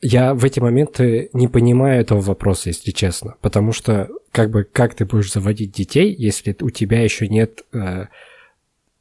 [0.00, 3.36] я в эти моменты не понимаю этого вопроса, если честно.
[3.40, 8.06] Потому что, как бы, как ты будешь заводить детей, если у тебя еще нет э,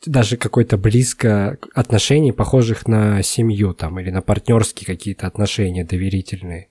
[0.06, 6.70] даже какой-то близко отношений, похожих на семью там, или на партнерские какие-то отношения доверительные.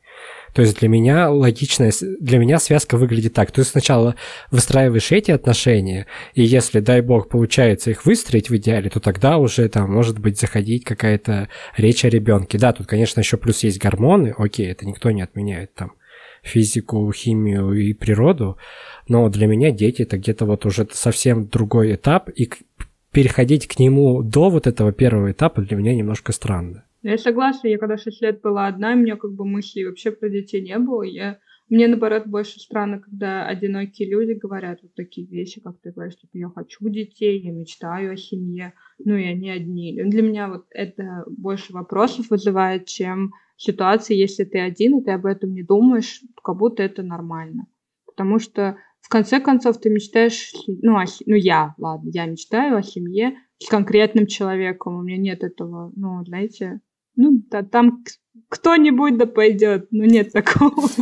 [0.57, 3.51] То есть для меня логичная, для меня связка выглядит так.
[3.51, 4.15] Ты сначала
[4.51, 9.69] выстраиваешь эти отношения, и если, дай бог, получается их выстроить в идеале, то тогда уже
[9.69, 12.57] там может быть заходить какая-то речь о ребенке.
[12.57, 15.93] Да, тут, конечно, еще плюс есть гормоны, окей, это никто не отменяет там
[16.43, 18.57] физику, химию и природу,
[19.09, 22.51] но для меня дети это где-то вот уже совсем другой этап, и
[23.13, 26.86] переходить к нему до вот этого первого этапа для меня немножко странно.
[27.07, 30.29] Я согласна, я когда 6 лет была одна, у меня как бы мыслей вообще про
[30.29, 31.03] детей не было.
[31.03, 31.39] Я...
[31.69, 36.33] Мне, наоборот, больше странно, когда одинокие люди говорят вот такие вещи, как ты говоришь, типа,
[36.37, 39.97] я хочу детей, я мечтаю о семье, ну и они одни.
[40.03, 45.27] Для меня вот это больше вопросов вызывает, чем ситуации, если ты один, и ты об
[45.27, 47.69] этом не думаешь, как будто это нормально.
[48.05, 52.83] Потому что в конце концов ты мечтаешь, ну, о, ну я, ладно, я мечтаю о
[52.83, 56.81] семье с конкретным человеком, у меня нет этого, ну, знаете,
[57.17, 58.05] ну, да, там
[58.49, 60.89] кто-нибудь да пойдет, но нет такого.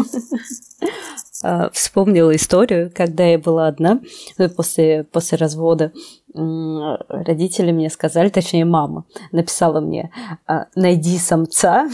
[1.47, 4.01] А, вспомнила историю, когда я была одна
[4.39, 5.93] ну, после, после развода.
[6.33, 10.11] Родители мне сказали, точнее мама написала мне,
[10.47, 11.87] «А, найди самца,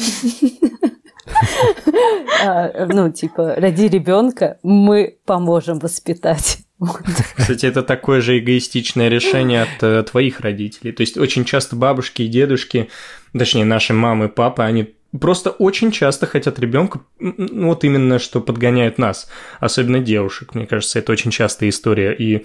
[2.45, 6.59] а, ну, типа, роди ребенка, мы поможем воспитать.
[7.37, 10.93] Кстати, это такое же эгоистичное решение от э, твоих родителей.
[10.93, 12.89] То есть очень часто бабушки и дедушки,
[13.37, 19.29] точнее наши мамы папы, они просто очень часто хотят ребенка, вот именно что подгоняют нас,
[19.59, 20.55] особенно девушек.
[20.55, 22.13] Мне кажется, это очень частая история.
[22.13, 22.45] И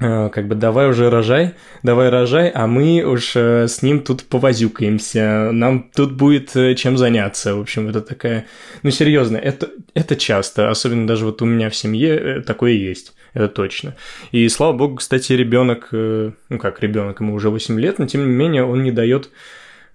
[0.00, 4.22] Э, как бы давай уже рожай, давай рожай, а мы уж э, с ним тут
[4.24, 7.56] повозюкаемся, нам тут будет э, чем заняться.
[7.56, 8.46] В общем, это такая...
[8.84, 13.48] Ну, серьезно, это, это часто, особенно даже вот у меня в семье такое есть, это
[13.48, 13.96] точно.
[14.30, 18.32] И слава богу, кстати, ребенок, ну как ребенок, ему уже 8 лет, но тем не
[18.32, 19.30] менее он не дает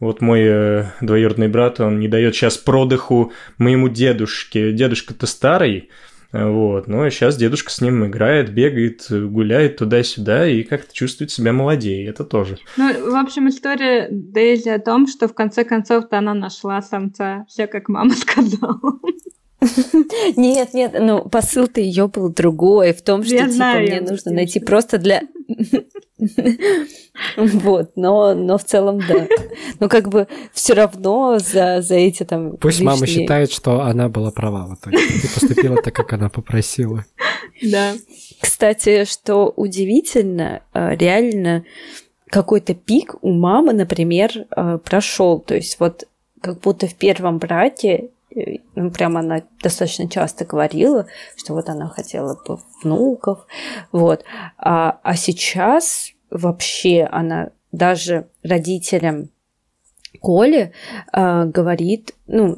[0.04, 4.72] вот мой двоюродный брат, он не дает сейчас продыху моему дедушке.
[4.72, 5.90] Дедушка-то старый,
[6.34, 6.88] вот.
[6.88, 12.10] Но сейчас дедушка с ним играет, бегает, гуляет туда-сюда и как-то чувствует себя молодее.
[12.10, 12.58] Это тоже.
[12.76, 17.46] Ну, в общем, история Дейзи о том, что в конце концов-то она нашла самца.
[17.48, 19.00] Все как мама сказала.
[20.36, 24.98] Нет, нет, ну посыл-то ее был другой, в том, что типа мне нужно найти просто
[24.98, 25.22] для
[27.38, 29.28] вот, но, но в целом да.
[29.80, 32.94] Но как бы все равно за, за эти там Пусть лишние...
[32.94, 34.98] мама считает, что она была права в итоге.
[34.98, 37.06] Ты поступила так, как она попросила.
[37.62, 37.94] Да.
[38.40, 41.66] Кстати, что удивительно, э, реально
[42.28, 45.40] какой-то пик у мамы, например, э, прошел.
[45.40, 46.08] То есть вот
[46.42, 48.10] как будто в первом брате
[48.76, 53.46] ну, прямо она достаточно часто говорила, что вот она хотела бы внуков,
[53.92, 54.24] вот.
[54.58, 59.30] А, а сейчас вообще она даже родителям
[60.24, 60.72] Коли
[61.12, 62.56] э, говорит, ну,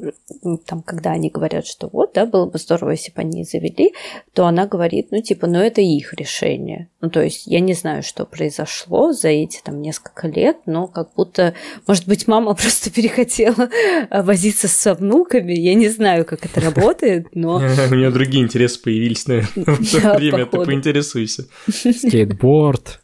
[0.66, 3.92] там, когда они говорят, что вот, да, было бы здорово, если бы они завели,
[4.34, 6.90] то она говорит, ну, типа, ну, это их решение.
[7.00, 11.12] Ну, то есть, я не знаю, что произошло за эти там несколько лет, но как
[11.16, 11.54] будто,
[11.88, 13.68] может быть, мама просто перехотела
[14.12, 17.56] возиться со внуками, я не знаю, как это работает, но...
[17.90, 21.46] У нее другие интересы появились, наверное, в то время, ты поинтересуйся.
[21.68, 23.00] Скейтборд.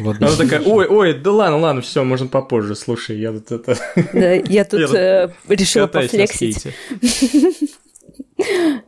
[0.00, 0.16] Вот.
[0.16, 3.76] Она такая, ой, ой, да ладно, ладно, все, можно попозже, слушай, я тут это...
[4.12, 6.68] Да, я тут э, решила пофлексить.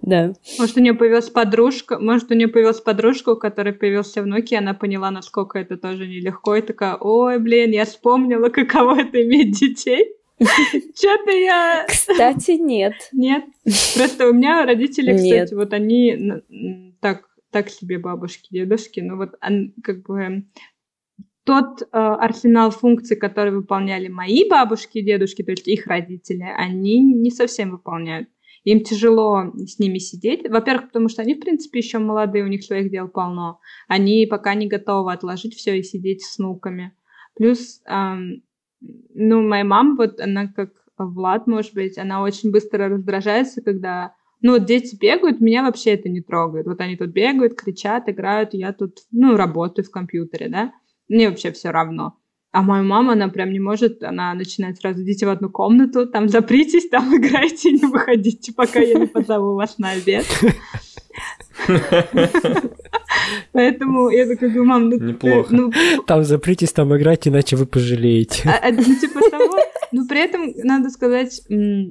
[0.02, 0.32] Да.
[0.58, 4.56] Может, у нее появилась подружка, может, у нее появилась подружка, у которой появился внук, и
[4.56, 9.58] она поняла, насколько это тоже нелегко, и такая, ой, блин, я вспомнила, каково это иметь
[9.58, 10.14] детей.
[10.40, 11.86] Что-то я...
[11.88, 12.94] Кстати, нет.
[13.12, 13.44] Нет.
[13.94, 16.42] Просто у меня родители, кстати, вот они
[17.00, 19.34] так так себе бабушки, дедушки, но вот
[19.82, 20.44] как бы
[21.50, 27.02] тот э, арсенал функций, которые выполняли мои бабушки и дедушки, то есть их родители, они
[27.02, 28.28] не совсем выполняют.
[28.62, 30.48] Им тяжело с ними сидеть.
[30.48, 33.58] Во-первых, потому что они, в принципе, еще молодые, у них своих дел полно.
[33.88, 36.92] Они пока не готовы отложить все и сидеть с внуками.
[37.34, 38.44] Плюс, эм,
[38.80, 44.52] ну, моя мама, вот она как Влад, может быть, она очень быстро раздражается, когда ну,
[44.52, 46.66] вот дети бегают, меня вообще это не трогает.
[46.66, 50.72] Вот они тут бегают, кричат, играют, я тут, ну, работаю в компьютере, да.
[51.10, 52.16] Мне вообще все равно.
[52.52, 56.28] А моя мама, она прям не может, она начинает сразу, идите в одну комнату, там
[56.28, 60.24] запритесь, там играйте, не выходите, пока я не позову вас на обед.
[63.52, 64.98] Поэтому я такая думаю, мам, ну...
[64.98, 65.54] Неплохо.
[65.54, 65.72] Ну,
[66.06, 68.48] там запритесь, там играть, иначе вы пожалеете.
[68.48, 69.58] А, а, ну, типа того,
[69.92, 71.90] но при этом, надо сказать, э,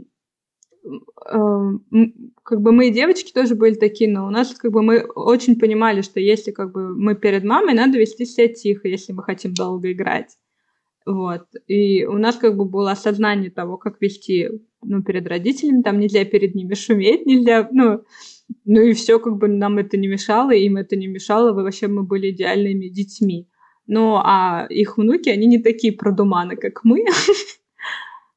[2.50, 6.02] как бы мы девочки тоже были такие, но у нас как бы мы очень понимали,
[6.02, 9.92] что если как бы мы перед мамой, надо вести себя тихо, если мы хотим долго
[9.92, 10.36] играть.
[11.06, 11.44] Вот.
[11.68, 14.50] И у нас как бы было осознание того, как вести
[14.82, 18.02] ну, перед родителями, там нельзя перед ними шуметь, нельзя, ну,
[18.66, 22.02] ну и все, как бы нам это не мешало, им это не мешало, вообще мы
[22.02, 23.48] были идеальными детьми.
[23.86, 27.06] Ну, а их внуки, они не такие продуманы, как мы.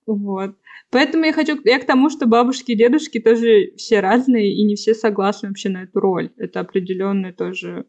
[0.04, 0.56] Вот.
[0.92, 4.76] Поэтому я хочу, я к тому, что бабушки и дедушки тоже все разные, и не
[4.76, 6.30] все согласны вообще на эту роль.
[6.36, 7.86] Это определенная тоже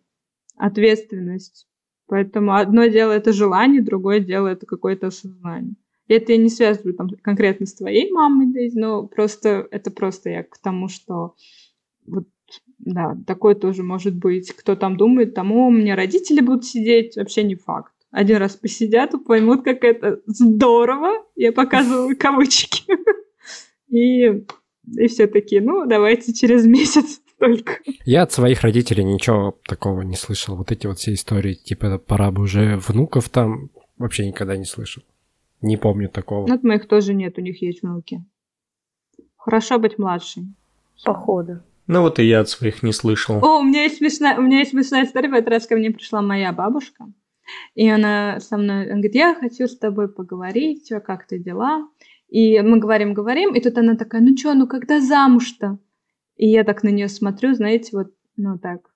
[0.55, 1.67] ответственность.
[2.07, 5.75] Поэтому одно дело это желание, другое дело это какое-то осознание.
[6.07, 10.43] И это я не связываю там конкретно с твоей мамой, но просто это просто я
[10.43, 11.35] к тому, что
[12.05, 12.27] вот
[12.79, 14.53] да, такое тоже может быть.
[14.53, 17.93] Кто там думает, тому у меня родители будут сидеть, вообще не факт.
[18.13, 21.25] Один раз посидят и поймут, как это здорово.
[21.35, 22.83] Я показываю кавычки.
[23.87, 24.45] И,
[24.97, 27.79] и все такие, ну, давайте через месяц только.
[28.05, 30.55] Я от своих родителей ничего такого не слышал.
[30.55, 35.01] Вот эти вот все истории, типа, пора бы уже внуков там, вообще никогда не слышал.
[35.61, 36.53] Не помню такого.
[36.53, 38.23] От моих тоже нет, у них есть внуки.
[39.37, 40.43] Хорошо быть младшей.
[41.03, 41.63] Походу.
[41.87, 43.43] Ну вот и я от своих не слышал.
[43.43, 45.29] О, у меня есть смешная, у меня есть смешная история.
[45.29, 47.05] В этот раз ко мне пришла моя бабушка.
[47.75, 51.87] И она со мной, она говорит, я хочу с тобой поговорить, что, как ты дела?
[52.29, 55.77] И мы говорим, говорим, и тут она такая, ну что, ну когда замуж-то?
[56.35, 58.89] И я так на нее смотрю, знаете, вот, ну так,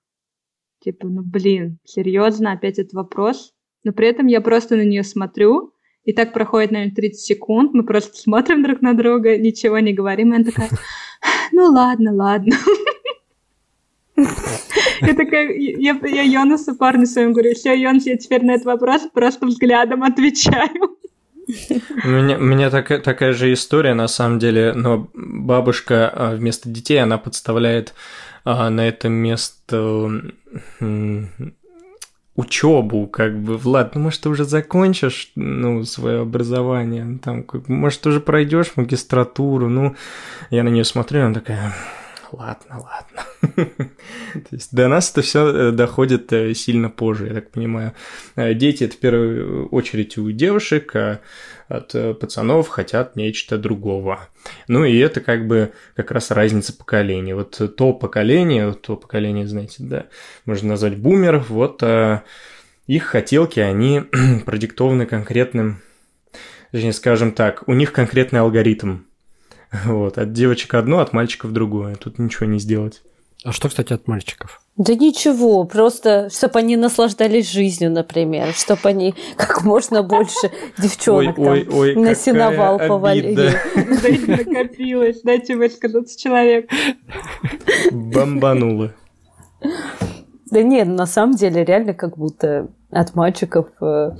[0.80, 3.54] типа, ну блин, серьезно, опять этот вопрос?
[3.84, 5.72] Но при этом я просто на нее смотрю,
[6.04, 10.32] и так проходит, наверное, 30 секунд, мы просто смотрим друг на друга, ничего не говорим,
[10.32, 10.70] и она такая,
[11.52, 12.56] ну ладно, ладно.
[15.00, 19.02] Я такая, я, я Йонасу, парню своему говорю, все, Йонас, я теперь на этот вопрос
[19.12, 20.96] просто взглядом отвечаю.
[22.04, 26.68] У меня, у меня такая, такая же история, на самом деле, но бабушка а, вместо
[26.68, 27.94] детей, она подставляет
[28.44, 30.10] а, на это место
[32.38, 38.10] учебу, как бы, Влад, ну, может, ты уже закончишь, ну, свое образование, там, может, ты
[38.10, 39.96] уже пройдешь магистратуру, ну,
[40.50, 41.74] я на нее смотрю, она такая,
[42.32, 43.24] ладно, ладно.
[44.34, 47.94] То есть до нас это все э, доходит э, сильно позже, я так понимаю.
[48.36, 51.20] Э, дети это в первую очередь у девушек, а
[51.68, 54.28] от пацанов хотят нечто другого.
[54.68, 57.34] Ну и это как бы как раз разница поколений.
[57.34, 60.06] Вот то поколение, то поколение, знаете, да,
[60.46, 61.82] можно назвать бумеров, вот
[62.86, 64.02] их хотелки, они
[64.46, 65.82] продиктованы конкретным,
[66.72, 69.00] точнее, скажем так, у них конкретный алгоритм
[69.84, 71.96] Вот, от девочек одно, от мальчиков другое.
[71.96, 73.02] Тут ничего не сделать.
[73.44, 74.60] А что, кстати, от мальчиков?
[74.76, 81.64] Да ничего, просто чтобы они наслаждались жизнью, например, чтобы они как можно больше девчонок ой,
[81.64, 83.52] там ой, ой, на сеновал повалили.
[83.74, 86.68] Да накопилось, дайте высказаться человек.
[87.92, 88.92] Бомбануло.
[90.50, 94.12] Да нет, на самом деле реально как будто от мальчиков э,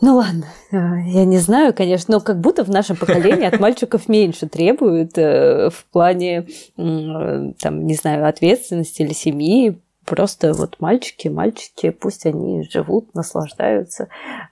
[0.00, 0.76] ну ладно, э,
[1.06, 5.70] я не знаю, конечно, но как будто в нашем поколении от мальчиков меньше требуют э,
[5.70, 9.80] в плане, там, не знаю, ответственности или семьи.
[10.04, 14.08] Просто вот мальчики, мальчики, пусть они живут, наслаждаются.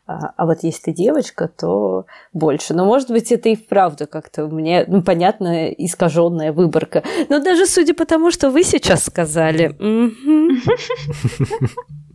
[0.06, 2.72] А, а вот если ты девочка, то больше.
[2.72, 7.02] Но, может быть, это и вправду как-то меня, ну, понятно, искаженная выборка.
[7.28, 9.76] Но даже судя по тому, что вы сейчас сказали.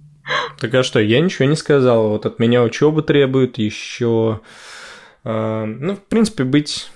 [0.59, 2.09] Так а что, я ничего не сказал.
[2.09, 4.41] Вот от меня учебы требуют еще...
[5.23, 6.89] Э, ну, в принципе, быть...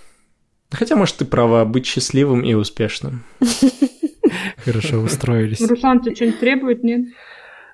[0.71, 3.23] Хотя, может, ты права, быть счастливым и успешным.
[4.65, 5.61] Хорошо устроились.
[5.61, 7.07] Руслан, тебе что-нибудь требует, нет?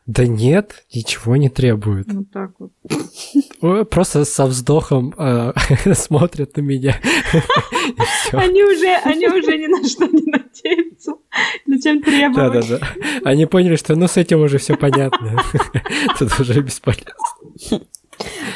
[0.08, 2.12] Да нет, ничего не требует.
[2.14, 3.90] Вот так вот.
[3.90, 5.52] Просто со вздохом э,
[5.94, 6.96] смотрят на меня.
[8.32, 11.14] Они уже, они уже ни на что не надеются.
[11.66, 12.68] Зачем требовать?
[12.68, 12.88] Да-да-да.
[13.24, 15.42] Они поняли, что ну с этим уже все понятно.
[16.20, 17.14] Тут уже бесполезно.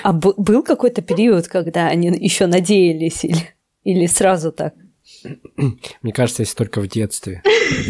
[0.04, 4.74] А был какой-то период, когда они еще надеялись или, или сразу так?
[6.02, 7.42] Мне кажется, если только в детстве.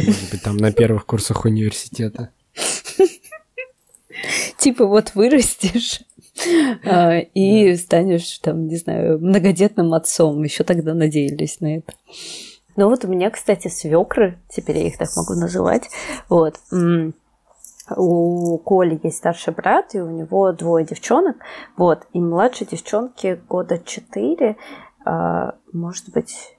[0.05, 2.32] Может быть, там на первых курсах университета.
[4.57, 6.01] Типа вот вырастешь
[6.86, 10.43] а, и станешь там, не знаю, многодетным отцом.
[10.43, 11.93] Еще тогда надеялись на это.
[12.76, 15.89] Ну вот у меня, кстати, свекры, теперь я их так могу называть.
[16.30, 16.55] Вот.
[17.97, 21.38] У Коли есть старший брат, и у него двое девчонок.
[21.76, 22.07] Вот.
[22.13, 24.55] И младшей девчонке года четыре,
[25.03, 26.55] а, может быть,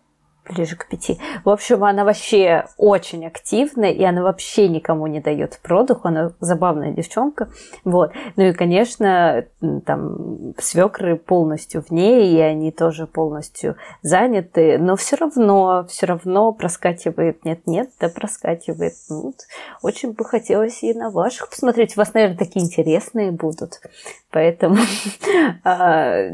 [0.54, 1.18] ближе к пяти.
[1.44, 6.08] В общем, она вообще очень активная, и она вообще никому не дает продуху.
[6.08, 7.50] Она забавная девчонка.
[7.84, 8.12] Вот.
[8.36, 9.44] Ну и, конечно,
[9.84, 16.52] там свекры полностью в ней, и они тоже полностью заняты, но все равно, все равно
[16.52, 18.94] проскакивает, нет-нет, да проскакивает.
[19.08, 19.34] Ну.
[19.82, 21.96] Очень бы хотелось и на ваших посмотреть.
[21.96, 23.80] У вас, наверное, такие интересные будут.
[24.30, 24.78] Поэтому
[25.64, 26.28] а,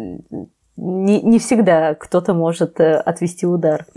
[0.79, 3.87] не, не всегда кто-то может э, отвести удар.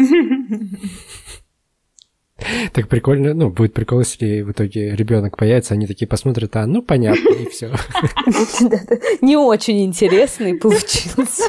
[2.74, 6.82] Так прикольно, ну, будет прикол, если в итоге ребенок появится, они такие посмотрят, а, ну,
[6.82, 7.72] понятно, и все.
[9.22, 11.44] Не очень интересный получился.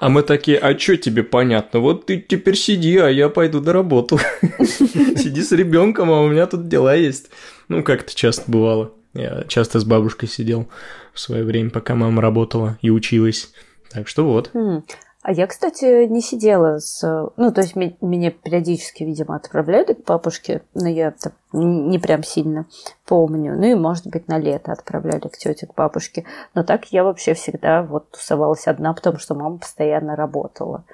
[0.00, 1.78] А мы такие, а что тебе понятно?
[1.78, 4.18] Вот ты теперь сиди, а я пойду на работу.
[4.58, 7.30] Сиди с ребенком, а у меня тут дела есть.
[7.68, 8.92] Ну, как это часто бывало.
[9.14, 10.68] Я часто с бабушкой сидел
[11.12, 13.52] в свое время, пока мама работала и училась.
[13.92, 14.50] Так что вот.
[14.54, 14.82] Хм.
[15.22, 17.00] А я, кстати, не сидела с...
[17.36, 22.66] Ну, то есть меня периодически, видимо, отправляли к бабушке, но я так не прям сильно
[23.06, 23.54] помню.
[23.56, 26.26] Ну и, может быть, на лето отправляли к тете, к бабушке.
[26.54, 30.84] Но так я вообще всегда вот тусовалась одна, потому что мама постоянно работала.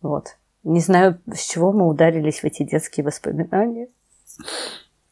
[0.00, 0.36] Вот.
[0.62, 3.88] Не знаю, с чего мы ударились в эти детские воспоминания.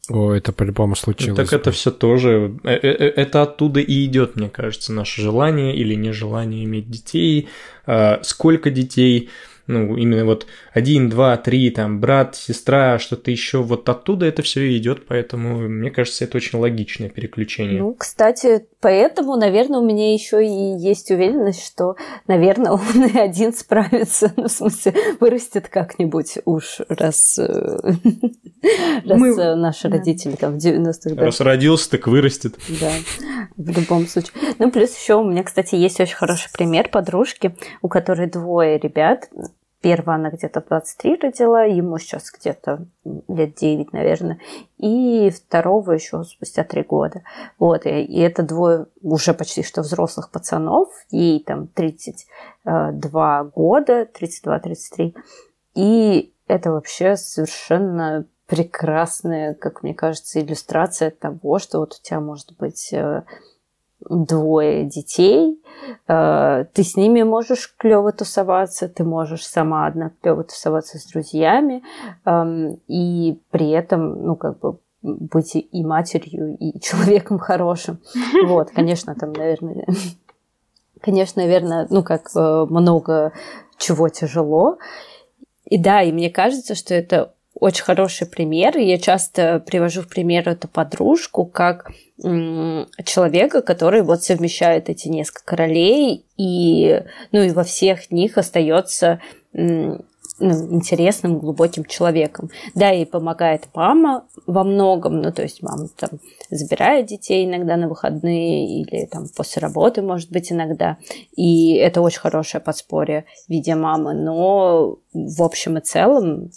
[0.09, 1.49] О, это по-любому случилось.
[1.49, 5.75] Так это все тоже, э, э, э, это оттуда и идет, мне кажется, наше желание
[5.75, 7.49] или нежелание иметь детей,
[7.87, 9.29] а, сколько детей,
[9.67, 14.77] ну, именно вот один, два, три, там, брат, сестра, что-то еще, вот оттуда это все
[14.77, 17.81] идет, поэтому, мне кажется, это очень логичное переключение.
[17.81, 21.95] Ну, кстати, поэтому, наверное, у меня еще и есть уверенность, что,
[22.27, 27.45] наверное, он и один справится, ну, в смысле, вырастет как-нибудь уж, раз, э,
[29.05, 29.29] раз Мы...
[29.35, 31.25] Э, наши родители там в 90-х годах.
[31.25, 32.55] Раз родился, так вырастет.
[32.79, 32.91] Да,
[33.57, 34.31] в любом случае.
[34.59, 39.29] Ну, плюс еще у меня, кстати, есть очень хороший пример подружки, у которой двое ребят,
[39.85, 42.87] Первая она где-то в 23 родила, ему сейчас где-то
[43.27, 44.39] лет 9, наверное.
[44.79, 47.21] И второго еще спустя 3 года.
[47.59, 50.89] Вот, и, и это двое уже почти что взрослых пацанов.
[51.11, 55.13] Ей там 32 года, 32-33.
[55.75, 62.57] И это вообще совершенно прекрасная, как мне кажется, иллюстрация того, что вот у тебя может
[62.57, 63.21] быть э,
[64.09, 65.61] двое детей,
[66.07, 71.83] э, ты с ними можешь клево тусоваться, ты можешь сама одна клево тусоваться с друзьями,
[72.25, 77.99] эм, и при этом, ну, как бы быть и матерью, и человеком хорошим.
[78.45, 79.85] Вот, конечно, там, наверное,
[81.01, 83.31] конечно, наверное, ну, как э, много
[83.77, 84.77] чего тяжело.
[85.65, 88.77] И да, и мне кажется, что это очень хороший пример.
[88.77, 96.25] Я часто привожу в пример эту подружку как человека, который вот совмещает эти несколько ролей
[96.37, 97.01] и,
[97.31, 99.19] ну, и во всех них остается
[99.53, 102.49] ну, интересным, глубоким человеком.
[102.73, 107.87] Да, ей помогает мама во многом, ну, то есть мама там забирает детей иногда на
[107.87, 110.97] выходные или там после работы, может быть, иногда.
[111.35, 114.13] И это очень хорошее подспорье в виде мамы.
[114.13, 116.51] Но в общем и целом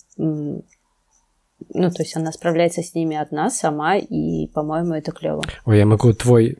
[1.75, 5.43] ну, то есть она справляется с ними одна сама, и, по-моему, это клево.
[5.65, 6.59] Ой, я могу твой,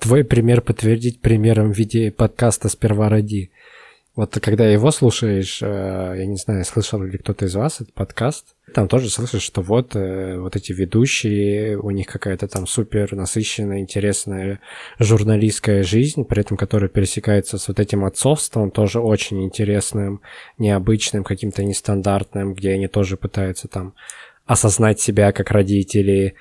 [0.00, 3.50] твой пример подтвердить примером в виде подкаста «Сперва роди».
[4.14, 8.54] Вот когда его слушаешь, э, я не знаю, слышал ли кто-то из вас этот подкаст,
[8.74, 13.78] там тоже слышишь, что вот, э, вот эти ведущие, у них какая-то там супер насыщенная,
[13.78, 14.60] интересная
[14.98, 20.20] журналистская жизнь, при этом которая пересекается с вот этим отцовством, тоже очень интересным,
[20.58, 23.94] необычным, каким-то нестандартным, где они тоже пытаются там
[24.44, 26.34] осознать себя как родители,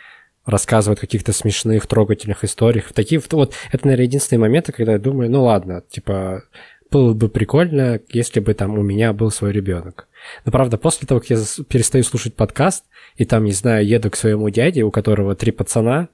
[0.45, 2.91] рассказывают каких-то смешных, трогательных историях.
[2.91, 6.43] Такие, вот, это, наверное, единственные моменты, когда я думаю, ну ладно, типа,
[6.91, 10.07] было бы прикольно, если бы там у меня был свой ребенок.
[10.45, 11.37] Но правда, после того, как я
[11.67, 12.85] перестаю слушать подкаст,
[13.15, 16.09] и там, не знаю, еду к своему дяде, у которого три пацана,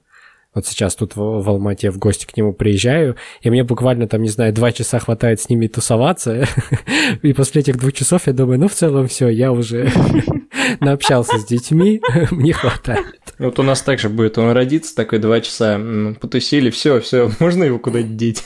[0.54, 4.22] вот сейчас тут в, в Алмате в гости к нему приезжаю, и мне буквально там,
[4.22, 6.46] не знаю, два часа хватает с ними тусоваться,
[7.22, 9.90] и после этих двух часов я думаю, ну, в целом все, я уже
[10.80, 12.00] наобщался с детьми,
[12.30, 13.20] мне хватает.
[13.38, 15.80] Вот у нас также будет, он родится такой два часа,
[16.20, 18.44] потусили, все, все, можно его куда-нибудь деть?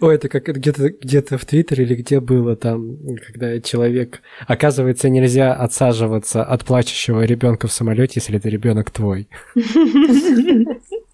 [0.00, 5.54] Ой, это как где-то где в Твиттере или где было там, когда человек, оказывается, нельзя
[5.54, 9.28] отсаживаться от плачущего ребенка в самолете, если это ребенок твой.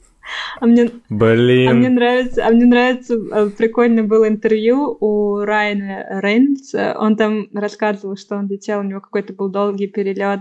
[0.60, 1.68] А мне, Блин.
[1.68, 6.96] А мне нравится, а мне нравится, э, прикольно было интервью у Райана Рейнольдса.
[6.98, 10.40] Он там рассказывал, что он летел, у него какой-то был долгий перелет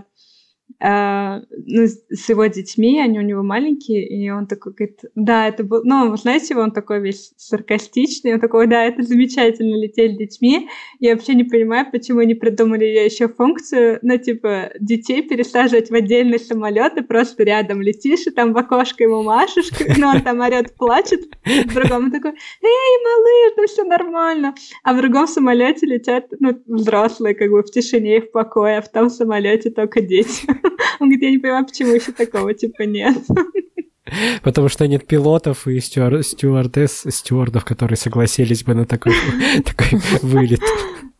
[0.79, 5.63] э, ну, с его детьми, они у него маленькие, и он такой говорит, да, это
[5.63, 10.17] был, ну, вы знаете, он такой весь саркастичный, он такой, да, это замечательно лететь с
[10.17, 15.93] детьми, я вообще не понимаю, почему не придумали еще функцию, ну, типа, детей пересаживать в
[15.93, 20.39] отдельный самолет, и просто рядом летишь, и там в окошко ему машешь, но он там
[20.41, 24.53] орет, плачет, в другом такой, эй, малыш, ну все нормально,
[24.83, 28.81] а в другом самолете летят, ну, взрослые, как бы в тишине и в покое, а
[28.81, 30.47] в том самолете только дети.
[30.99, 33.17] Он говорит, я не понимаю, почему еще такого типа нет.
[34.43, 36.23] Потому что нет пилотов и стюар...
[36.23, 39.13] стюардесс, стюардов, которые согласились бы на такой,
[39.65, 40.61] такой вылет.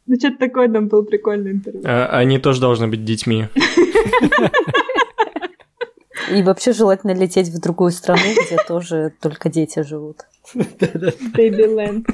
[0.05, 1.83] Ну, что-то такое там был прикольный интервью.
[1.85, 3.47] А, они тоже должны быть детьми.
[6.31, 10.25] И вообще желательно лететь в другую страну, где тоже только дети живут.
[10.55, 12.05] Babyland.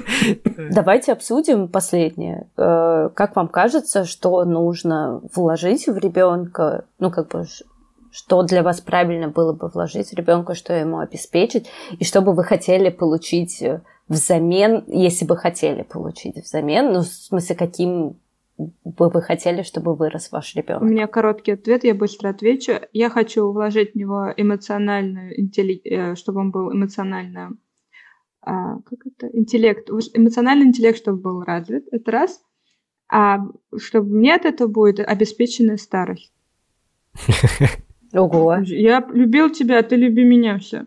[0.71, 2.47] Давайте обсудим последнее.
[2.57, 7.45] Э, как вам кажется, что нужно вложить в ребенка, ну как бы
[8.11, 11.67] что для вас правильно было бы вложить в ребенка, что ему обеспечить,
[11.97, 13.63] и что бы вы хотели получить
[14.07, 18.19] взамен, если бы хотели получить взамен, ну, в смысле, каким
[18.57, 20.83] бы вы хотели, чтобы вырос ваш ребенок?
[20.83, 22.73] У меня короткий ответ, я быстро отвечу.
[22.91, 27.53] Я хочу вложить в него эмоциональную интеллигенцию, э, чтобы он был эмоционально
[28.45, 32.41] а, как это, интеллект, эмоциональный интеллект, чтобы был развит, это раз.
[33.11, 33.39] А
[33.77, 36.33] чтобы мне от этого будет обеспеченная старость.
[38.13, 38.57] Ого.
[38.65, 40.85] Я любил тебя, а ты люби меня, все.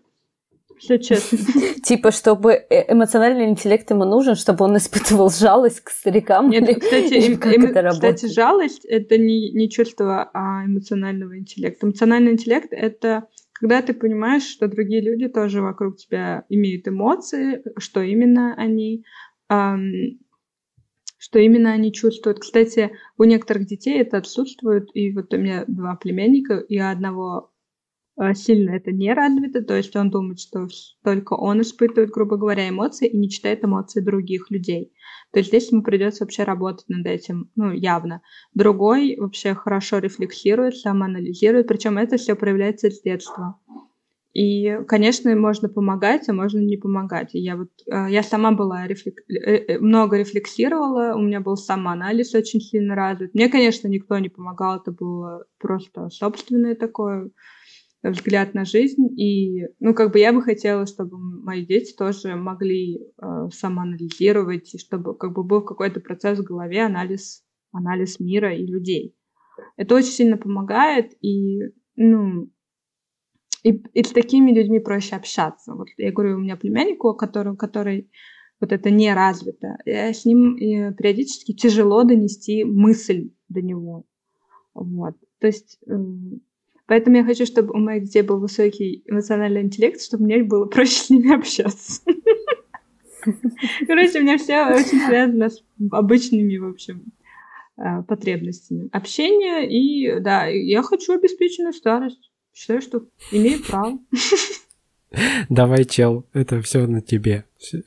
[0.78, 1.38] Все честно.
[1.82, 6.50] Типа, чтобы э, эмоциональный интеллект ему нужен, чтобы он испытывал жалость к старикам?
[6.50, 11.86] Нет, кстати, как эм, это кстати жалость— это не, не чувство а эмоционального интеллекта.
[11.86, 13.26] Эмоциональный интеллект— это
[13.60, 19.04] когда ты понимаешь, что другие люди тоже вокруг тебя имеют эмоции, что именно они,
[19.48, 20.18] эм,
[21.18, 22.40] что именно они чувствуют.
[22.40, 27.50] Кстати, у некоторых детей это отсутствует, и вот у меня два племянника, и одного
[28.34, 30.68] сильно это не развито, то есть он думает, что
[31.04, 34.92] только он испытывает, грубо говоря, эмоции и не читает эмоции других людей
[35.32, 38.22] то здесь ему придется вообще работать над этим, ну, явно.
[38.54, 43.60] Другой вообще хорошо рефлексирует, самоанализирует, причем это все проявляется с детства.
[44.32, 47.34] И, конечно, можно помогать, а можно не помогать.
[47.34, 49.18] И я вот, э, я сама была, рефлек...
[49.30, 53.34] Э, э, много рефлексировала, у меня был самоанализ очень сильно развит.
[53.34, 57.30] Мне, конечно, никто не помогал, это было просто собственное такое
[58.10, 59.06] взгляд на жизнь.
[59.20, 64.78] И, ну, как бы я бы хотела, чтобы мои дети тоже могли э, самоанализировать, и
[64.78, 69.16] чтобы как бы был какой-то процесс в голове, анализ, анализ мира и людей.
[69.76, 71.60] Это очень сильно помогает, и,
[71.96, 72.50] ну,
[73.62, 75.74] и, и с такими людьми проще общаться.
[75.74, 78.10] Вот я говорю, у меня племянник, у которого, который
[78.60, 84.04] вот это не развито, я с ним э, периодически тяжело донести мысль до него.
[84.74, 85.16] Вот.
[85.40, 85.78] То есть
[86.86, 90.98] Поэтому я хочу, чтобы у моих детей был высокий эмоциональный интеллект, чтобы мне было проще
[90.98, 92.02] с ними общаться.
[93.86, 97.02] Короче, у меня все очень связано с обычными, в общем,
[97.76, 98.88] э, потребностями.
[98.92, 102.30] Общение и, да, я хочу обеспеченную старость.
[102.54, 103.98] Считаю, что имею право.
[105.48, 107.44] Давай, чел, это все на тебе.
[107.72, 107.82] Ну,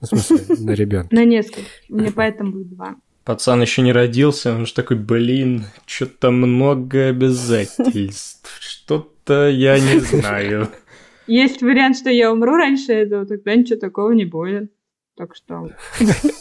[0.00, 1.14] в смысле, на ребенка.
[1.14, 1.68] На несколько.
[1.88, 2.96] Мне поэтому будет два.
[3.28, 8.48] Пацан еще не родился, он же такой, блин, что-то много обязательств.
[8.58, 10.70] Что-то я не знаю.
[11.26, 14.72] Есть вариант, что я умру раньше этого, тогда ничего такого не будет.
[15.14, 15.68] Так что...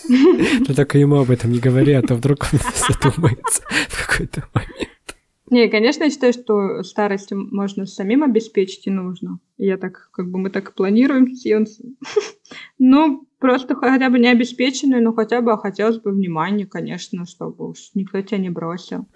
[0.07, 5.17] Ты только ему об этом не говори, а то вдруг он задумается в какой-то момент.
[5.49, 9.39] Не, конечно, я считаю, что старость можно самим обеспечить и нужно.
[9.57, 11.97] Я так, как бы мы так планируем с Йонсом.
[13.39, 18.19] Просто хотя бы не обеспеченный, но хотя бы хотелось бы внимания, конечно, чтобы уж никто
[18.21, 19.07] тебя не бросил.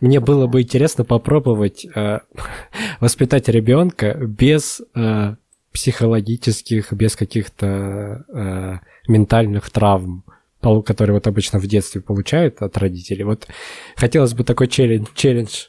[0.00, 2.20] Мне было бы интересно попробовать э,
[3.00, 5.36] воспитать ребенка без э,
[5.72, 10.24] психологических, без каких-то э, ментальных травм,
[10.84, 13.24] которые вот обычно в детстве получают от родителей.
[13.24, 13.46] Вот
[13.94, 15.66] хотелось бы такой челлендж, челлендж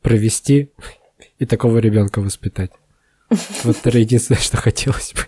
[0.00, 0.70] провести
[1.40, 2.70] и такого ребенка воспитать.
[3.64, 5.20] Вот это единственное, что хотелось бы.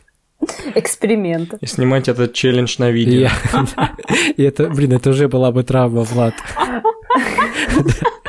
[0.74, 1.54] Эксперимент.
[1.60, 3.28] И снимать этот челлендж на видео.
[4.36, 6.34] И это, блин, это уже была бы травма, Влад.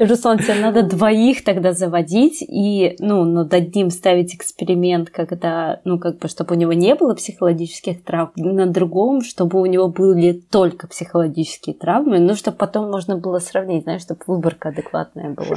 [0.00, 6.18] Руслан, тебе надо двоих тогда заводить и, ну, над одним ставить эксперимент, когда, ну, как
[6.18, 10.88] бы, чтобы у него не было психологических травм, на другом, чтобы у него были только
[10.88, 15.56] психологические травмы, ну, чтобы потом можно было сравнить, знаешь, чтобы выборка адекватная была.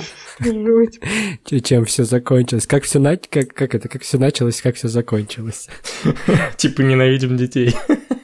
[1.64, 2.68] Чем все закончилось?
[2.68, 3.18] Как все на...
[3.18, 5.68] как, как это, как все началось, как все закончилось?
[6.58, 7.76] Типа ненавидим детей.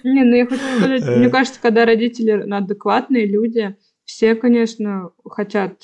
[0.03, 5.81] Не, ну я хочу сказать, мне кажется, когда родители адекватные люди, все, конечно, хотят,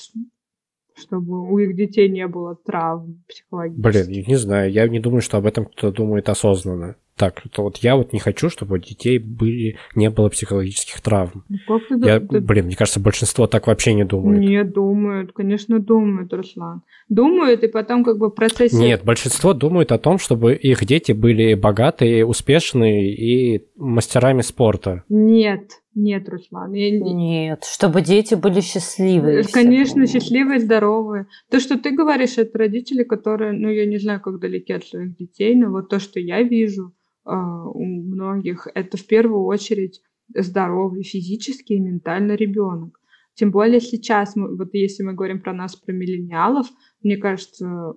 [0.94, 4.06] чтобы у их детей не было травм психологических.
[4.06, 6.96] Блин, не знаю, я не думаю, что об этом кто-то думает осознанно.
[7.16, 11.44] Так, то вот я вот не хочу, чтобы у детей были, не было психологических травм.
[11.50, 14.40] Ну, как ты, Я, ты- блин, мне кажется, большинство так вообще не думает.
[14.40, 16.80] Не думают, конечно, думают, Руслан.
[17.10, 18.74] Думают, и потом как бы в процессе...
[18.74, 25.04] Нет, большинство думают о том, чтобы их дети были богатые, успешные и мастерами спорта.
[25.10, 26.72] Нет, нет, Руслан.
[26.72, 29.42] я не- Нет, чтобы дети были счастливые.
[29.42, 29.52] все.
[29.52, 31.26] Конечно, счастливые, здоровые.
[31.50, 35.16] То, что ты говоришь, это родители, которые, ну, я не знаю, как далеки от своих
[35.16, 40.00] детей, но вот то, что я вижу а, у многих, это в первую очередь
[40.34, 43.00] здоровый физически и ментально ребенок.
[43.34, 46.66] Тем более сейчас, мы, вот если мы говорим про нас, про миллениалов,
[47.02, 47.94] мне кажется,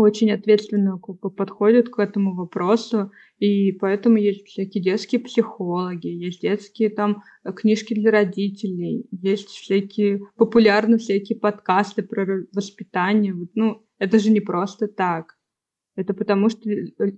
[0.00, 7.22] очень ответственно подходят к этому вопросу, и поэтому есть всякие детские психологи, есть детские там
[7.44, 13.34] э, книжки для родителей, есть всякие популярные всякие подкасты про ро- воспитание.
[13.54, 15.37] Ну, это же не просто так.
[15.98, 16.60] Это потому, что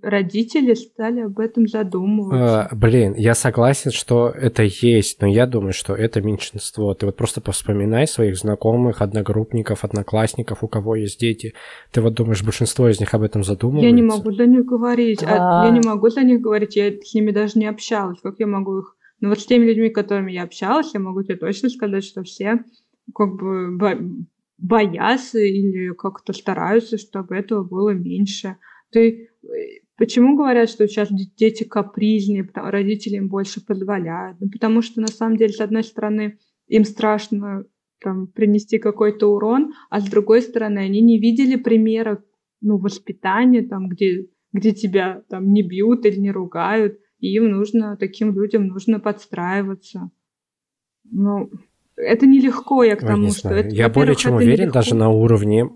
[0.00, 2.70] родители стали об этом задумываться.
[2.72, 6.94] Э, блин, я согласен, что это есть, но я думаю, что это меньшинство.
[6.94, 11.52] Ты вот просто повспоминай своих знакомых, одногруппников, одноклассников, у кого есть дети.
[11.92, 13.86] Ты вот думаешь, большинство из них об этом задумывается?
[13.86, 15.22] Я не могу за них говорить.
[15.24, 15.66] а Да.
[15.66, 18.18] я не могу за них говорить, я с ними даже не общалась.
[18.22, 18.96] Как я могу их...
[19.20, 22.22] Ну вот с теми людьми, с которыми я общалась, я могу тебе точно сказать, что
[22.22, 22.64] все
[23.14, 24.24] как бы бо-
[24.56, 28.56] боятся или как-то стараются, чтобы этого было меньше.
[28.90, 29.30] Ты...
[29.42, 29.46] э,
[29.96, 34.38] Почему говорят, что сейчас де- дети капризнее, родители им больше позволяют?
[34.40, 36.38] Ну, потому что, на самом деле, с одной стороны,
[36.68, 37.64] им страшно
[38.02, 42.24] там, принести какой-то урон, а с другой стороны, они не видели примера
[42.62, 47.98] ну, воспитания, там, где, где тебя там не бьют или не ругают, и им нужно,
[47.98, 50.10] таким людям нужно подстраиваться.
[51.04, 51.50] Ну,
[51.96, 54.74] это нелегко, я к Ой, тому, не что это, Я более чем уверен, нелегко.
[54.74, 55.68] даже на уровне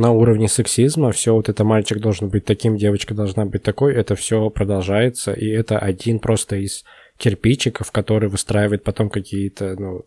[0.00, 4.14] на уровне сексизма, все вот это мальчик должен быть таким, девочка должна быть такой, это
[4.16, 6.84] все продолжается, и это один просто из
[7.18, 10.06] кирпичиков, который выстраивает потом какие-то, ну,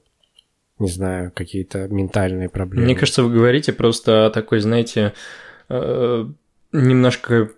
[0.80, 2.86] не знаю, какие-то ментальные проблемы.
[2.86, 5.14] Мне кажется, вы говорите просто о такой, знаете,
[5.70, 6.26] э,
[6.72, 7.52] немножко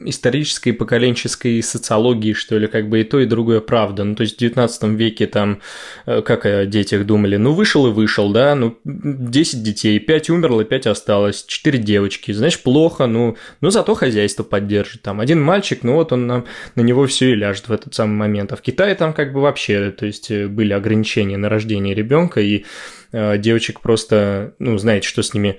[0.00, 4.04] исторической поколенческой социологии, что ли, как бы и то, и другое правда.
[4.04, 5.60] Ну, то есть в 19 веке там,
[6.06, 10.64] э, как о детях думали, ну, вышел и вышел, да, ну, 10 детей, 5 умерло,
[10.64, 15.02] 5 осталось, 4 девочки, знаешь, плохо, ну, ну, зато хозяйство поддержит.
[15.02, 18.16] Там один мальчик, ну, вот он нам, на него все и ляжет в этот самый
[18.16, 18.52] момент.
[18.52, 22.40] А в Китае там как бы вообще, то есть э, были ограничения на рождение ребенка,
[22.40, 22.64] и
[23.12, 25.58] э, девочек просто, ну, знаете, что с ними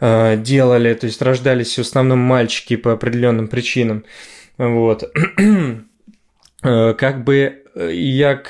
[0.00, 4.04] э, делали, то есть рождались в основном мальчики по определенным причинам.
[4.58, 5.04] Вот.
[6.62, 8.42] Э, Как бы э, я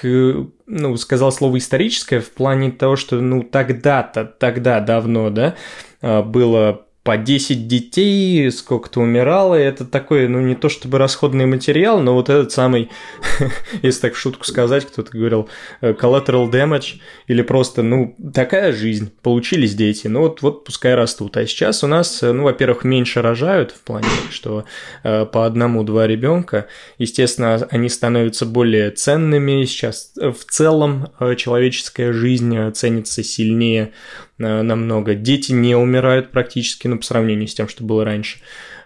[0.67, 5.57] ну, сказал слово историческое в плане того, что ну тогда-то, тогда давно, да,
[6.01, 12.01] было по 10 детей, сколько-то умирало, и это такой, ну, не то чтобы расходный материал,
[12.01, 12.91] но вот этот самый,
[13.83, 15.49] если так в шутку сказать, кто-то говорил,
[15.83, 16.97] э, collateral damage,
[17.29, 21.37] или просто, ну, такая жизнь, получились дети, ну, вот, вот пускай растут.
[21.37, 24.65] А сейчас у нас, э, ну, во-первых, меньше рожают, в плане, что
[25.05, 26.67] э, по одному-два ребенка,
[26.99, 33.93] естественно, они становятся более ценными, сейчас э, в целом э, человеческая жизнь ценится сильнее
[34.39, 35.15] намного.
[35.15, 38.39] Дети не умирают практически, ну, по сравнению с тем, что было раньше.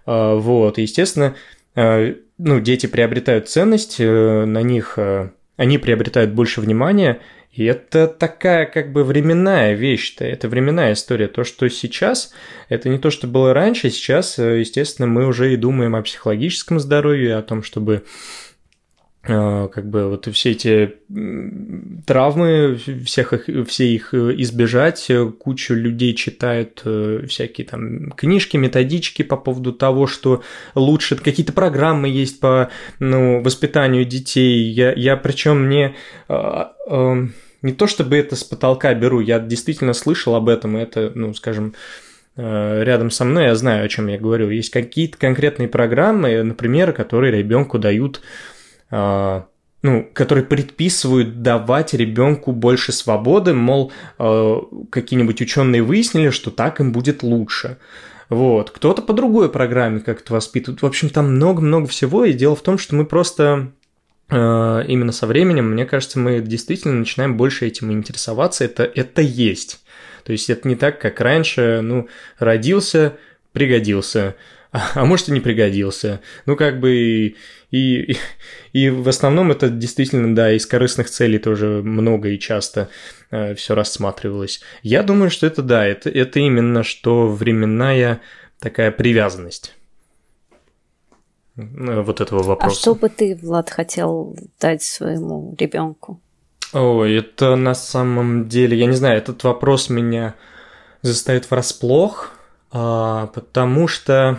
[0.07, 1.35] Э, Вот, и, естественно,
[1.75, 7.21] э, ну, дети приобретают ценность, э, на них э, они приобретают больше внимания,
[7.53, 11.27] и это такая как бы временная вещь-то, это временная история.
[11.27, 12.33] То, что сейчас,
[12.69, 16.79] это не то, что было раньше, сейчас, э, естественно, мы уже и думаем о психологическом
[16.79, 18.01] здоровье, о том, чтобы э,
[19.23, 20.95] как бы вот все эти
[22.07, 25.11] травмы, всех их, все их э, избежать.
[25.39, 30.43] Кучу людей читают э, всякие там книжки, методички по поводу того, что
[30.75, 34.71] лучше, какие-то программы есть по ну, воспитанию детей.
[34.71, 35.95] Я, я причем не,
[36.29, 37.27] а, а,
[37.61, 41.75] не то чтобы это с потолка беру, я действительно слышал об этом, это, ну, скажем,
[42.37, 44.49] э, рядом со мной, я знаю, о чем я говорю.
[44.49, 48.60] Есть какие-то конкретные программы, например, которые ребенку дают а,
[48.91, 54.57] ну, которые предписывают давать ребенку больше свободы, мол, э,
[54.91, 57.79] какие-нибудь ученые выяснили, что так им будет лучше.
[58.29, 58.71] Вот.
[58.71, 60.83] Кто-то по другой программе как-то воспитывает.
[60.83, 62.25] В общем, там много-много всего.
[62.25, 63.73] И дело в том, что мы просто
[64.29, 64.35] э,
[64.87, 68.65] именно со временем, мне кажется, мы действительно начинаем больше этим интересоваться.
[68.65, 69.81] Это, это есть.
[70.25, 73.17] То есть это не так, как раньше, ну, родился,
[73.53, 74.37] пригодился.
[74.73, 76.21] А, а может и не пригодился.
[76.47, 77.37] Ну, как бы и,
[77.71, 78.17] и,
[78.73, 82.89] и в основном это действительно, да, из корыстных целей тоже много и часто
[83.31, 84.61] э, все рассматривалось.
[84.83, 88.21] Я думаю, что это да, это, это именно что временная
[88.61, 89.75] такая привязанность
[91.57, 92.77] э, вот этого вопроса.
[92.77, 96.21] А что бы ты, Влад, хотел дать своему ребенку?
[96.73, 100.37] Ой, это на самом деле, я не знаю, этот вопрос меня
[101.03, 102.31] заставит врасплох,
[102.71, 104.39] а, потому что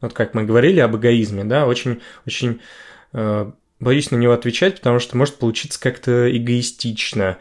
[0.00, 2.60] вот как мы говорили об эгоизме, да, очень, очень
[3.12, 7.38] э, боюсь на него отвечать, потому что может получиться как-то эгоистично.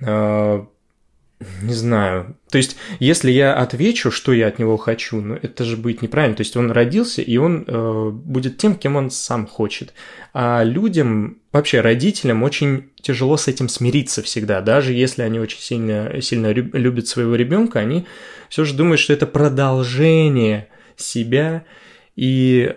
[0.00, 0.64] Э,
[1.60, 2.38] не знаю.
[2.50, 6.34] То есть, если я отвечу, что я от него хочу, ну это же будет неправильно.
[6.34, 9.92] То есть, он родился, и он э, будет тем, кем он сам хочет.
[10.32, 14.62] А людям, вообще родителям, очень тяжело с этим смириться всегда.
[14.62, 18.06] Даже если они очень сильно, сильно любят своего ребенка, они
[18.48, 21.64] все же думают, что это продолжение себя
[22.16, 22.74] и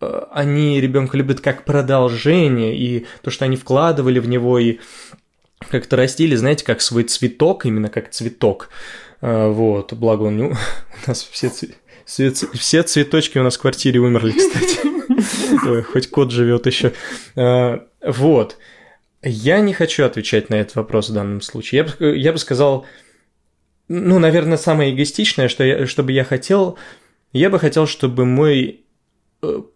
[0.00, 4.78] э, они ребенка любят как продолжение, и то, что они вкладывали в него и
[5.70, 8.68] как-то растили, знаете, как свой цветок, именно как цветок.
[9.20, 10.56] Э, вот, благо он, у
[11.06, 11.50] нас все,
[12.04, 15.82] все, все цветочки у нас в квартире умерли, кстати.
[15.92, 16.92] Хоть кот живет еще.
[17.36, 18.58] Э, вот.
[19.24, 21.78] Я не хочу отвечать на этот вопрос в данном случае.
[21.78, 22.86] Я бы, я бы сказал,
[23.86, 26.76] ну, наверное, самое эгоистичное, что я, чтобы я хотел,
[27.32, 28.81] я бы хотел, чтобы мой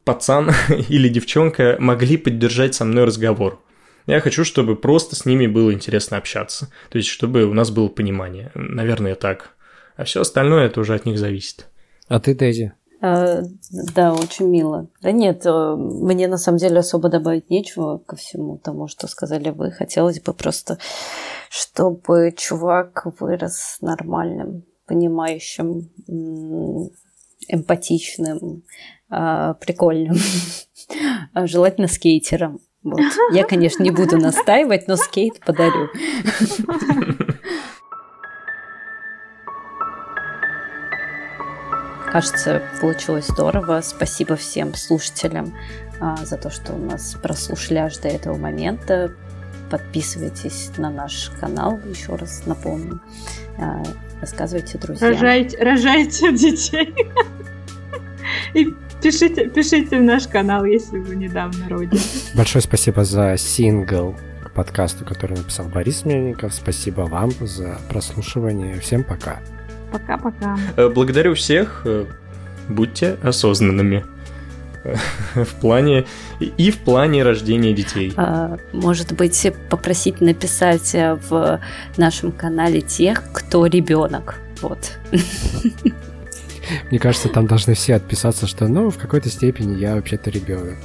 [0.04, 0.50] пацан
[0.88, 3.60] или девчонка могли поддержать со мной разговор.
[4.06, 6.68] Я хочу, чтобы просто с ними было интересно общаться.
[6.90, 8.52] То есть, чтобы у нас было понимание.
[8.54, 9.56] Наверное, так.
[9.96, 11.66] А все остальное это уже от них зависит.
[12.08, 12.72] А ты, Дейзи?
[13.00, 13.42] А,
[13.94, 14.88] да, очень мило.
[15.02, 19.50] Да нет, э, мне на самом деле особо добавить нечего ко всему тому, что сказали
[19.50, 19.72] вы.
[19.72, 20.78] Хотелось бы просто,
[21.50, 25.90] чтобы чувак вырос нормальным, понимающим,
[27.48, 28.62] эмпатичным,
[29.08, 30.16] прикольным,
[31.34, 32.60] а, желательно скейтером.
[32.82, 33.00] Вот.
[33.32, 35.88] Я, конечно, не буду настаивать, но скейт подарю.
[42.12, 43.80] Кажется, получилось здорово.
[43.82, 45.52] Спасибо всем слушателям
[46.00, 49.12] а, за то, что нас прослушали аж до этого момента.
[49.70, 53.00] Подписывайтесь на наш канал, еще раз напомню.
[53.58, 53.82] А,
[54.20, 55.10] рассказывайте друзьям.
[55.10, 56.94] Рожайте, рожайте детей.
[58.54, 62.00] И пишите, пишите в наш канал, если вы недавно родили.
[62.34, 66.54] Большое спасибо за сингл к подкасту, который написал Борис Мельников.
[66.54, 68.78] Спасибо вам за прослушивание.
[68.80, 69.40] Всем пока.
[69.92, 70.58] Пока-пока.
[70.76, 71.82] Э, благодарю всех.
[71.84, 72.06] Э,
[72.68, 74.04] будьте осознанными
[75.34, 76.06] в плане
[76.40, 78.12] и в плане рождения детей.
[78.16, 81.60] А, может быть, попросить написать э, в
[81.96, 84.38] нашем канале тех, кто ребенок.
[84.60, 84.98] Вот.
[86.90, 90.78] Мне кажется, там должны все отписаться, что, ну, в какой-то степени я вообще-то ребенок.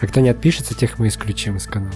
[0.00, 1.92] А кто не отпишется, тех мы исключим из канала.